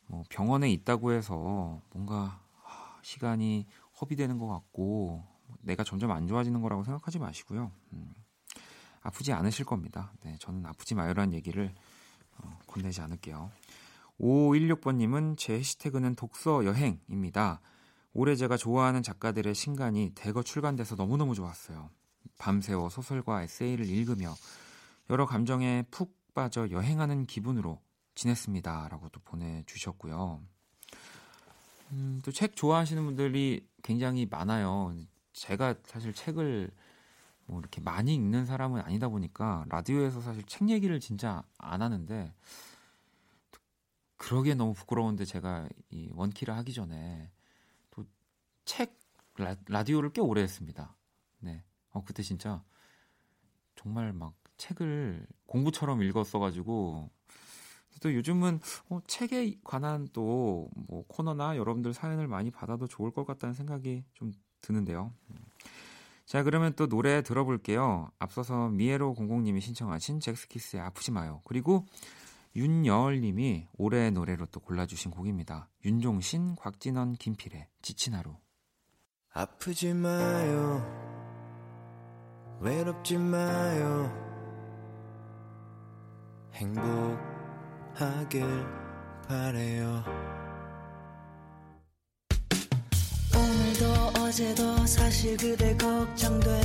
뭐 0.07 0.23
병원에 0.29 0.71
있다고 0.71 1.11
해서 1.11 1.81
뭔가 1.91 2.41
하, 2.63 2.99
시간이 3.01 3.67
허비되는 4.01 4.37
것 4.37 4.47
같고 4.47 5.23
내가 5.61 5.83
점점 5.83 6.11
안 6.11 6.27
좋아지는 6.27 6.61
거라고 6.61 6.83
생각하지 6.83 7.19
마시고요. 7.19 7.71
음, 7.93 8.13
아프지 9.01 9.33
않으실 9.33 9.65
겁니다. 9.65 10.13
네, 10.23 10.35
저는 10.39 10.65
아프지 10.65 10.95
마요라는 10.95 11.33
얘기를 11.33 11.73
어, 12.37 12.59
건네지 12.67 13.01
않을게요. 13.01 13.51
5516번님은 14.19 15.37
제 15.37 15.53
해시태그는 15.53 16.15
독서 16.15 16.65
여행입니다. 16.65 17.61
올해 18.13 18.35
제가 18.35 18.57
좋아하는 18.57 19.03
작가들의 19.03 19.55
신간이 19.55 20.11
대거 20.15 20.43
출간돼서 20.43 20.95
너무너무 20.95 21.33
좋았어요. 21.33 21.89
밤새워 22.37 22.89
소설과 22.89 23.43
에세이를 23.43 23.87
읽으며 23.87 24.33
여러 25.09 25.25
감정에 25.25 25.83
푹 25.91 26.15
빠져 26.33 26.69
여행하는 26.69 27.25
기분으로 27.25 27.81
지냈습니다. 28.15 28.89
라고 28.89 29.09
또 29.09 29.19
보내주셨고요. 29.21 30.41
음, 31.91 32.21
또 32.23 32.31
책 32.31 32.55
좋아하시는 32.55 33.03
분들이 33.05 33.67
굉장히 33.83 34.25
많아요. 34.25 34.95
제가 35.33 35.75
사실 35.83 36.13
책을 36.13 36.71
뭐 37.45 37.59
이렇게 37.59 37.81
많이 37.81 38.13
읽는 38.15 38.45
사람은 38.45 38.81
아니다 38.81 39.09
보니까 39.09 39.65
라디오에서 39.69 40.21
사실 40.21 40.43
책 40.45 40.69
얘기를 40.69 40.99
진짜 40.99 41.43
안 41.57 41.81
하는데 41.81 42.33
그러기에 44.17 44.53
너무 44.55 44.73
부끄러운데 44.73 45.25
제가 45.25 45.67
이 45.89 46.09
원키를 46.13 46.55
하기 46.57 46.73
전에 46.73 47.31
또 47.91 48.05
책 48.65 48.97
라디오를 49.67 50.11
꽤 50.13 50.21
오래 50.21 50.41
했습니다. 50.41 50.95
네. 51.39 51.63
어 51.91 52.03
그때 52.05 52.21
진짜 52.23 52.63
정말 53.75 54.13
막 54.13 54.33
책을 54.57 55.25
공부처럼 55.47 56.03
읽었어 56.03 56.39
가지고 56.39 57.09
또 58.01 58.13
요즘은 58.13 58.59
어, 58.89 58.99
책에 59.07 59.55
관한 59.63 60.07
또 60.11 60.69
뭐 60.87 61.05
코너나 61.07 61.55
여러분들 61.57 61.93
사연을 61.93 62.27
많이 62.27 62.51
받아도 62.51 62.87
좋을 62.87 63.11
것 63.11 63.25
같다는 63.25 63.53
생각이 63.53 64.03
좀 64.13 64.31
드는데요. 64.61 65.13
자 66.25 66.43
그러면 66.43 66.73
또 66.75 66.87
노래 66.87 67.21
들어볼게요. 67.23 68.09
앞서서 68.19 68.69
미에로 68.69 69.13
공공님이 69.13 69.61
신청하신 69.61 70.19
잭스키스의 70.19 70.81
아프지 70.81 71.11
마요. 71.11 71.41
그리고 71.45 71.85
윤여얼님이 72.55 73.67
올해의 73.77 74.11
노래로 74.11 74.47
또 74.47 74.59
골라주신 74.59 75.11
곡입니다. 75.11 75.69
윤종신, 75.85 76.55
곽진원, 76.55 77.13
김필의 77.13 77.67
지친 77.81 78.13
하루. 78.13 78.35
아프지 79.33 79.93
마요 79.93 80.83
외롭지 82.59 83.17
마요 83.17 84.11
행복 86.53 87.30
하길 87.95 88.45
바래요. 89.27 90.03
오늘도 93.35 94.21
어제도 94.21 94.85
사실 94.85 95.37
그대 95.37 95.75
걱정돼. 95.77 96.61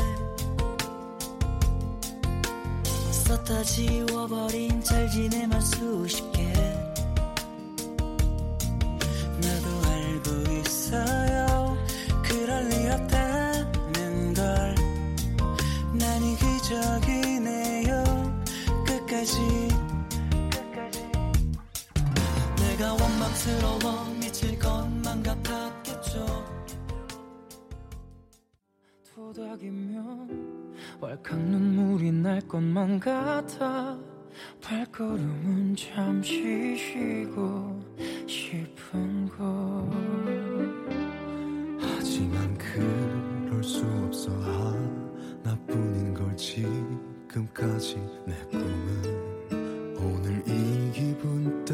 썼다 3.10 3.62
지워버린 3.64 4.82
잘 4.82 5.10
지내만 5.10 5.60
수십 5.60 6.35
원망스러워 23.46 24.04
미칠 24.20 24.58
것만 24.58 25.22
같았겠죠. 25.22 26.26
토닥이면 29.14 30.74
왈칵 31.00 31.38
눈물이 31.38 32.10
날 32.12 32.40
것만 32.40 32.98
같아. 32.98 33.96
발걸음은 34.60 35.76
잠시 35.76 36.76
쉬고 36.76 37.80
싶은 38.26 39.28
곳 39.28 39.36
하지만 41.80 42.58
그럴 42.58 43.62
수 43.62 43.86
없어. 43.86 44.30
하나뿐인 45.44 46.12
걸 46.12 46.36
지금까지 46.36 47.96
내 48.26 48.34
꿈은 48.50 49.96
오늘 49.98 50.42
이 50.46 50.92
기분 50.92 51.64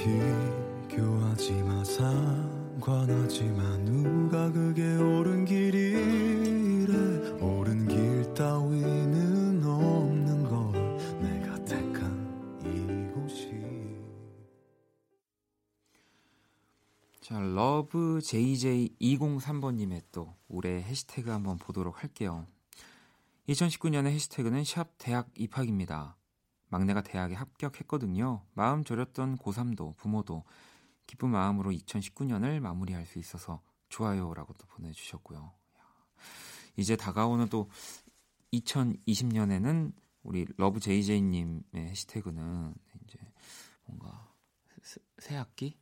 비교하지 0.00 1.62
마 1.62 1.84
상관하지 1.84 3.44
마 3.50 3.76
누가 3.78 4.50
그게 4.50 4.96
옳은 4.96 5.44
길이래 5.44 6.94
옳은 7.38 7.86
길 7.86 8.32
따위는 8.32 9.62
없는 9.62 10.44
걸 10.44 10.72
내가 11.20 11.62
택한 11.66 12.64
이곳이 12.64 13.50
자, 17.20 17.38
love 17.38 18.22
JJ 18.22 18.96
203번님의 18.98 20.04
또 20.12 20.34
올해 20.48 20.80
해시태그 20.82 21.28
한번 21.28 21.58
보도록 21.58 22.02
할게요. 22.02 22.46
2019년의 23.50 24.06
해시태그는 24.06 24.64
샵 24.64 24.94
대학 24.96 25.28
입학입니다. 25.36 26.16
막내가 26.70 27.02
대학에 27.02 27.34
합격했거든요. 27.34 28.42
마음 28.54 28.84
졸였던 28.84 29.36
고3도 29.38 29.96
부모도 29.96 30.44
기쁜 31.06 31.30
마음으로 31.30 31.70
2019년을 31.72 32.60
마무리할 32.60 33.04
수 33.06 33.18
있어서 33.18 33.60
좋아요라고 33.88 34.54
또 34.54 34.66
보내주셨고요. 34.68 35.52
이제 36.76 36.96
다가오는 36.96 37.48
또 37.48 37.68
2020년에는 38.52 39.92
우리 40.22 40.46
love 40.56 40.80
JJ님의 40.80 41.62
해시태그는 41.74 42.74
이제 43.04 43.18
뭔가 43.86 44.32
새- 44.82 45.00
새 45.18 45.34
학기 45.34 45.76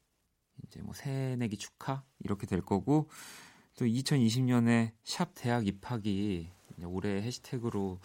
이제 0.65 0.81
뭐 0.81 0.95
새내기 0.95 1.59
축하 1.59 2.05
이렇게 2.21 2.47
될 2.47 2.63
거고 2.63 3.09
또 3.77 3.85
2020년에 3.85 4.93
샵 5.05 5.33
대학 5.35 5.67
입학이 5.67 6.51
올해 6.85 7.23
해시태그로 7.23 8.01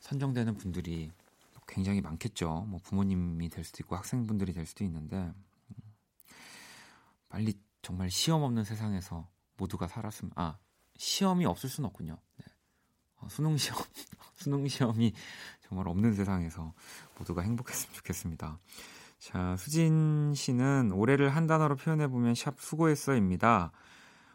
선정되는 0.00 0.56
분들이 0.56 1.10
굉장히 1.66 2.00
많겠죠. 2.00 2.66
뭐 2.68 2.80
부모님이 2.82 3.48
될 3.48 3.64
수도 3.64 3.78
있고 3.82 3.96
학생분들이 3.96 4.52
될 4.52 4.66
수도 4.66 4.84
있는데 4.84 5.16
음, 5.16 5.74
빨리 7.28 7.58
정말 7.82 8.10
시험 8.10 8.42
없는 8.42 8.64
세상에서 8.64 9.28
모두가 9.56 9.88
살았으면 9.88 10.32
아 10.36 10.58
시험이 10.96 11.46
없을 11.46 11.68
수는 11.68 11.88
없군요. 11.88 12.16
네. 12.38 12.44
어, 13.16 13.28
수능 13.28 13.56
시험 13.56 13.78
수능 14.36 14.66
시험이 14.68 15.12
정말 15.68 15.88
없는 15.88 16.14
세상에서 16.14 16.72
모두가 17.18 17.42
행복했으면 17.42 17.94
좋겠습니다. 17.94 18.58
자, 19.18 19.56
수진 19.56 20.34
씨는 20.34 20.92
올해를 20.92 21.30
한 21.30 21.46
단어로 21.46 21.76
표현해 21.76 22.08
보면 22.08 22.34
샵 22.34 22.60
수고했어입니다. 22.60 23.72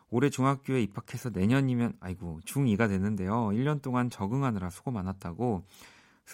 올해 0.10 0.30
중학교에 0.30 0.82
입학해서 0.84 1.30
내년이면 1.30 1.94
아이고 2.02 2.42
중2가 2.46 2.90
됐는데요. 2.90 3.32
1년 3.52 3.82
동안 3.82 4.10
적응하느라 4.10 4.70
수고 4.70 4.92
많았다고 4.92 5.66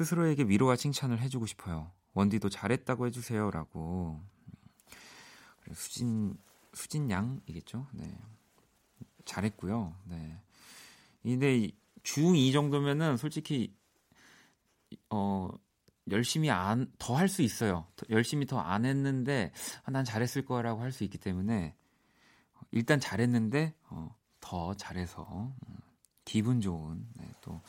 스스로에게 0.02 0.44
위로와 0.44 0.76
칭찬을 0.76 1.20
해주고 1.22 1.48
싶어요. 1.48 1.92
원디도 2.14 2.50
잘했다고 2.50 3.08
해주세요라고. 3.08 4.22
수진 5.74 6.38
수진 6.74 7.10
양이겠죠. 7.10 7.88
네, 7.94 8.16
잘했고요. 9.26 9.96
네. 10.06 10.40
근데 11.24 11.72
중2 12.04 12.54
정도면은 12.54 13.18
솔직히 13.18 13.76
어 15.10 15.50
열심히 16.12 16.50
안 16.52 16.92
더 17.00 17.16
할 17.16 17.28
수 17.28 17.42
있어요. 17.42 17.88
더- 17.96 18.06
열심히 18.12 18.46
더 18.46 18.60
안 18.62 18.86
했는데 18.86 19.52
아, 19.84 19.92
난 19.92 20.06
잘했을 20.06 20.46
거라고 20.46 20.80
할 20.82 20.92
수 20.92 21.04
있기 21.04 21.18
때문에 21.18 21.76
일단 22.72 23.00
잘했는데 23.00 23.74
어, 23.90 24.16
더 24.40 24.74
잘해서 24.76 25.52
음, 25.68 25.76
기분 26.24 26.62
좋은 26.62 27.06
네, 27.16 27.30
또 27.42 27.62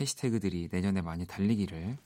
해시태그들이 0.00 0.68
내년에 0.70 1.02
많이 1.02 1.26
달리기를 1.26 1.96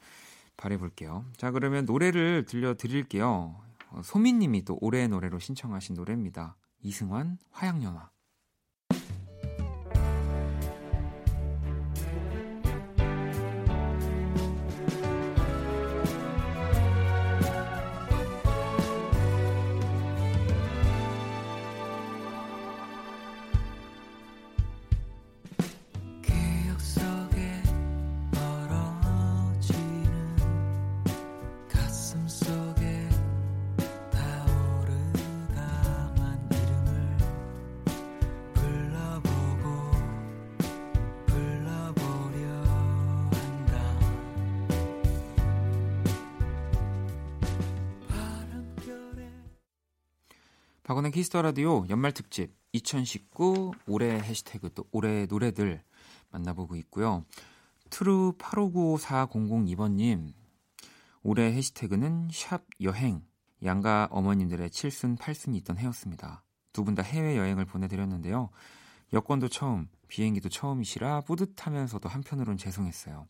바래볼게요. 0.56 1.24
자 1.36 1.50
그러면 1.50 1.84
노래를 1.84 2.44
들려드릴게요. 2.46 3.60
어, 3.90 4.02
소민님이 4.02 4.64
또 4.64 4.78
올해의 4.80 5.08
노래로 5.08 5.38
신청하신 5.38 5.94
노래입니다. 5.94 6.56
이승환 6.82 7.38
화양연화. 7.50 8.10
박원의 51.06 51.12
Kiss 51.12 51.29
the 51.29 51.42
Radio 51.42 51.86
연말 51.88 52.12
특집 52.12 52.54
2019 52.72 53.72
올해 53.86 54.18
해시태그 54.18 54.70
또 54.74 54.84
올해 54.90 55.26
노래들 55.26 55.82
만나보고 56.30 56.74
있고요. 56.76 57.24
트루 57.90 58.34
85940002번님 58.38 60.32
올해 61.22 61.52
해시태그는 61.52 62.30
샵 62.32 62.64
여행 62.82 63.22
양가 63.64 64.08
어머님들의 64.10 64.68
7순 64.70 65.18
8순이 65.18 65.54
있던 65.56 65.78
해였습니다. 65.78 66.42
두 66.72 66.84
분 66.84 66.94
다 66.94 67.02
해외 67.02 67.36
여행을 67.36 67.64
보내드렸는데요. 67.66 68.50
여권도 69.12 69.48
처음 69.48 69.88
비행기도 70.08 70.48
처음이시라 70.48 71.20
뿌듯하면서도 71.22 72.08
한편으론 72.08 72.56
죄송했어요. 72.56 73.26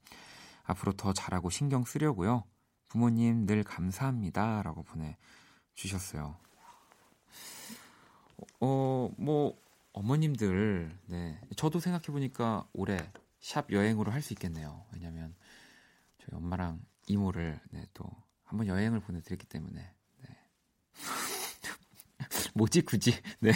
앞으로 0.64 0.92
더 0.92 1.12
잘하고 1.12 1.50
신경 1.50 1.84
쓰려고요. 1.84 2.44
부모님 2.88 3.46
늘 3.46 3.62
감사합니다라고 3.64 4.82
보내 4.82 5.16
주셨어요. 5.74 6.36
어, 8.60 9.10
뭐 9.18 9.58
어머님들 9.92 10.90
네. 11.06 11.40
저도 11.56 11.80
생각해 11.80 12.06
보니까 12.06 12.66
올해 12.72 12.98
샵 13.40 13.70
여행으로 13.72 14.10
할 14.12 14.22
수 14.22 14.32
있겠네요. 14.34 14.84
왜냐면 14.92 15.34
저희 16.18 16.36
엄마랑 16.36 16.80
이모를 17.06 17.60
네, 17.70 17.84
또 17.94 18.04
한번 18.44 18.66
여행을 18.66 19.00
보내 19.00 19.20
드렸기 19.20 19.46
때문에 19.46 19.80
네. 20.22 20.36
뭐지 22.54 22.82
굳이 22.82 23.12
네. 23.40 23.52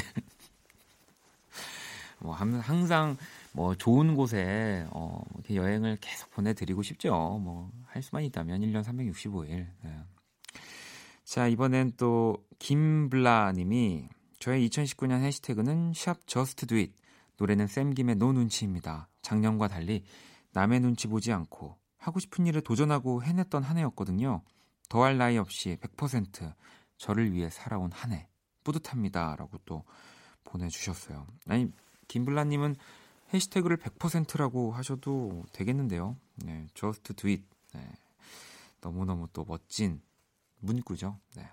뭐 2.19 2.35
함- 2.35 2.61
항상 2.61 3.17
뭐 3.53 3.75
좋은 3.75 4.15
곳에 4.15 4.87
어, 4.91 5.25
이렇게 5.35 5.57
여행을 5.57 5.97
계속 6.01 6.31
보내 6.31 6.53
드리고 6.55 6.83
싶죠. 6.83 7.11
뭐 7.43 7.71
할 7.87 8.03
수만 8.05 8.23
있다면 8.23 8.61
1년 8.61 8.85
365일. 8.85 9.67
네. 9.83 9.99
자, 11.25 11.49
이번엔 11.49 11.95
또 11.97 12.47
김블라 12.61 13.53
님이 13.53 14.09
저의 14.41 14.67
2019년 14.71 15.21
해시태그는 15.23 15.93
샵 15.95 16.27
Just 16.27 16.67
Do 16.67 16.81
It 16.81 16.95
노래는 17.37 17.67
샘김의 17.67 18.17
No 18.17 18.33
눈치입니다. 18.33 19.09
작년과 19.21 19.69
달리 19.69 20.03
남의 20.53 20.81
눈치 20.81 21.09
보지 21.09 21.31
않고 21.31 21.77
하고 21.99 22.19
싶은 22.21 22.47
일에 22.47 22.63
도전하고 22.63 23.23
해냈던 23.23 23.63
한 23.63 23.77
해였거든요. 23.77 24.43
더할 24.89 25.19
나위 25.19 25.37
없이 25.37 25.77
100% 25.83 26.55
저를 26.97 27.33
위해 27.35 27.51
살아온 27.51 27.93
한 27.93 28.13
해. 28.13 28.29
뿌듯합니다 28.65 29.37
라고 29.37 29.59
또 29.67 29.85
보내주셨어요. 30.45 31.27
아니 31.47 31.71
김블라님은 32.09 32.77
해시태그를 33.35 33.77
100%라고 33.77 34.73
하셔도 34.73 35.45
되겠는데요. 35.53 36.17
네, 36.37 36.67
just 36.73 37.13
do 37.13 37.31
it. 37.31 37.45
네, 37.75 37.87
너무너무 38.81 39.29
또 39.35 39.45
멋진 39.45 40.01
문구죠. 40.61 41.19
네. 41.37 41.47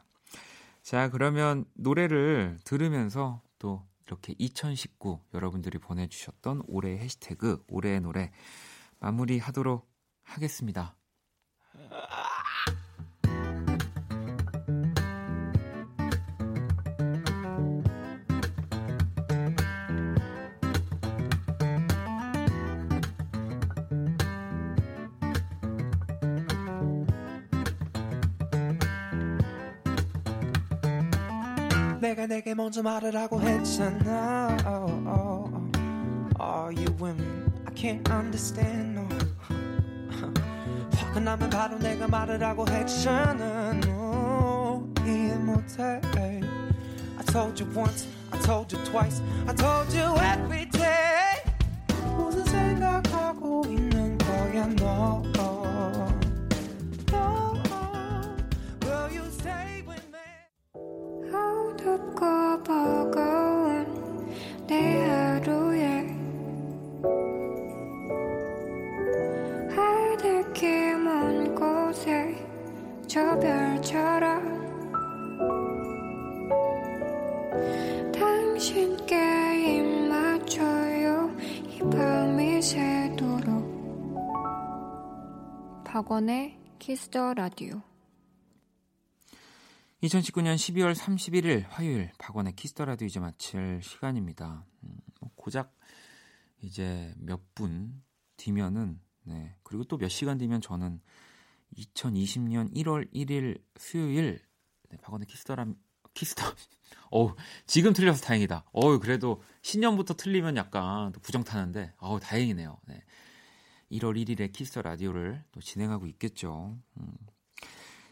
자, 0.87 1.09
그러면 1.09 1.65
노래를 1.73 2.59
들으면서 2.63 3.41
또 3.59 3.85
이렇게 4.05 4.33
2019 4.37 5.19
여러분들이 5.33 5.79
보내주셨던 5.79 6.61
올해의 6.65 6.99
해시태그, 6.99 7.65
올해의 7.67 7.99
노래 7.99 8.31
마무리 9.01 9.37
하도록 9.37 9.85
하겠습니다. 10.23 10.95
내가 32.06 32.26
내게 32.26 32.54
먼저 32.54 32.82
말을 32.82 33.16
하고 33.16 33.40
했잖아 33.40 34.56
oh, 34.66 34.92
oh, 35.06 35.50
oh. 35.54 36.42
Are 36.42 36.72
you 36.72 36.90
with 37.00 37.20
me? 37.20 37.44
I 37.66 37.72
can't 37.74 38.10
understand 38.10 38.98
no 38.98 39.08
화가 40.96 41.20
나면 41.20 41.50
바로 41.50 41.78
내가 41.78 42.08
말을 42.08 42.42
하고 42.42 42.66
했잖아 42.68 43.72
no 43.86 44.88
이해 45.04 45.36
못해 45.36 46.00
I 47.18 47.24
told 47.26 47.62
you 47.62 47.70
once 47.76 48.08
I 48.32 48.40
told 48.40 48.74
you 48.74 48.84
twice 48.84 49.22
I 49.46 49.54
told 49.54 49.94
you 49.96 50.16
every 50.18 50.65
Kiss 86.91 87.15
the 87.15 87.33
Radio 87.33 87.81
2019년 90.03 90.55
12월 90.55 90.95
31일 90.95 91.65
화요일 91.67 92.13
박원의 92.17 92.55
Kiss 92.55 92.72
the 92.72 92.85
Radio 92.85 93.07
이제 93.07 93.19
마칠 93.19 93.81
시간입니다. 93.83 94.65
음, 94.85 94.95
뭐 95.19 95.29
고작 95.35 95.75
이제 96.61 97.13
몇 97.17 97.41
분 97.55 98.01
뒤면은 98.37 99.01
네 99.23 99.53
그리고 99.63 99.83
또 99.83 99.97
몇 99.97 100.07
시간 100.07 100.37
뒤면 100.37 100.61
저는 100.61 101.01
2020년 101.75 102.73
1월 102.73 103.11
1일 103.13 103.61
수요일 103.75 104.39
네, 104.89 104.97
박원의 105.01 105.27
Kiss 105.27 105.44
the 105.44 105.57
Ra 105.57 105.65
Kiss 106.13 106.32
the 106.32 106.45
어우 107.11 107.35
지금 107.65 107.91
틀려서 107.91 108.23
다행이다. 108.23 108.63
어우 108.71 109.01
그래도 109.01 109.43
신년부터 109.61 110.13
틀리면 110.13 110.55
약간 110.55 111.11
또 111.11 111.19
부정 111.19 111.43
타는데 111.43 111.91
어우 111.97 112.21
다행이네요. 112.21 112.79
네. 112.87 113.03
1월 113.91 114.15
1일에 114.17 114.51
Kiss 114.51 114.68
the 114.68 114.81
Radio를 114.81 115.43
또 115.51 115.61
진행하고 115.61 116.07
있겠죠. 116.07 116.77
음. 116.99 117.13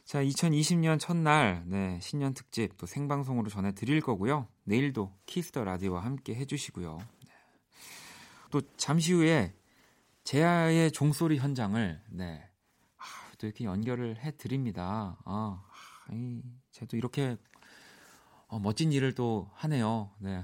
자, 0.06 0.24
2020년 0.24 1.00
첫날, 1.00 1.64
네, 1.66 2.00
신년 2.02 2.34
특집 2.34 2.78
또 2.78 2.86
생방송으로 2.86 3.50
전해 3.50 3.74
드릴 3.74 4.02
거고요. 4.02 4.48
내일도 4.64 5.12
Kiss 5.26 5.47
the 5.47 5.64
Radio와 5.64 6.06
함께 6.06 6.36
해 6.36 6.46
주시고요. 6.46 6.98
네. 6.98 7.32
또 8.52 8.62
잠시 8.78 9.14
후에 9.14 9.54
제야의 10.24 10.92
종소리 10.92 11.38
현장을, 11.38 12.02
네, 12.10 12.50
아, 12.98 13.04
또 13.40 13.48
이렇게 13.48 13.66
연결을 13.66 14.24
해 14.24 14.38
드립니다. 14.38 15.18
아, 15.26 15.64
이, 16.12 16.42
쟤도 16.72 16.98
이렇게 16.98 17.36
어, 18.48 18.60
멋진 18.60 18.92
일을 18.92 19.14
또 19.14 19.50
하네요. 19.56 20.12
네. 20.20 20.44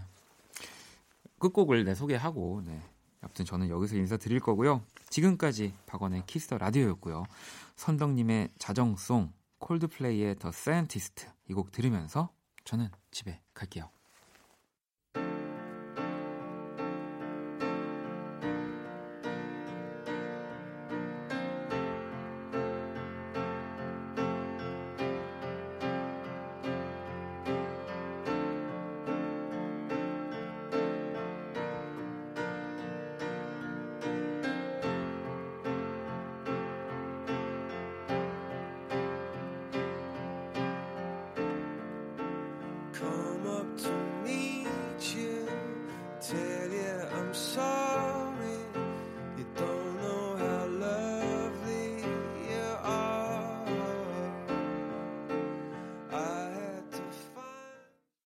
끝곡을 1.38 1.84
네, 1.84 1.94
소개하고, 1.94 2.64
네. 2.66 2.82
아무튼 3.22 3.46
저는 3.46 3.70
여기서 3.70 3.96
인사드릴 3.96 4.40
거고요. 4.40 4.84
지금까지 5.12 5.74
박원의 5.86 6.24
Kiss 6.26 6.44
the 6.44 6.58
Radio였고요. 6.58 7.26
선덕님의 7.76 8.50
자정송, 8.58 9.32
Coldplay의 9.60 10.38
The 10.40 10.52
Scientist 10.52 11.28
이 11.50 11.54
곡 11.54 11.72
들으면서 11.72 12.30
저는 12.64 12.90
집에 13.12 13.42
갈게요. 13.54 13.90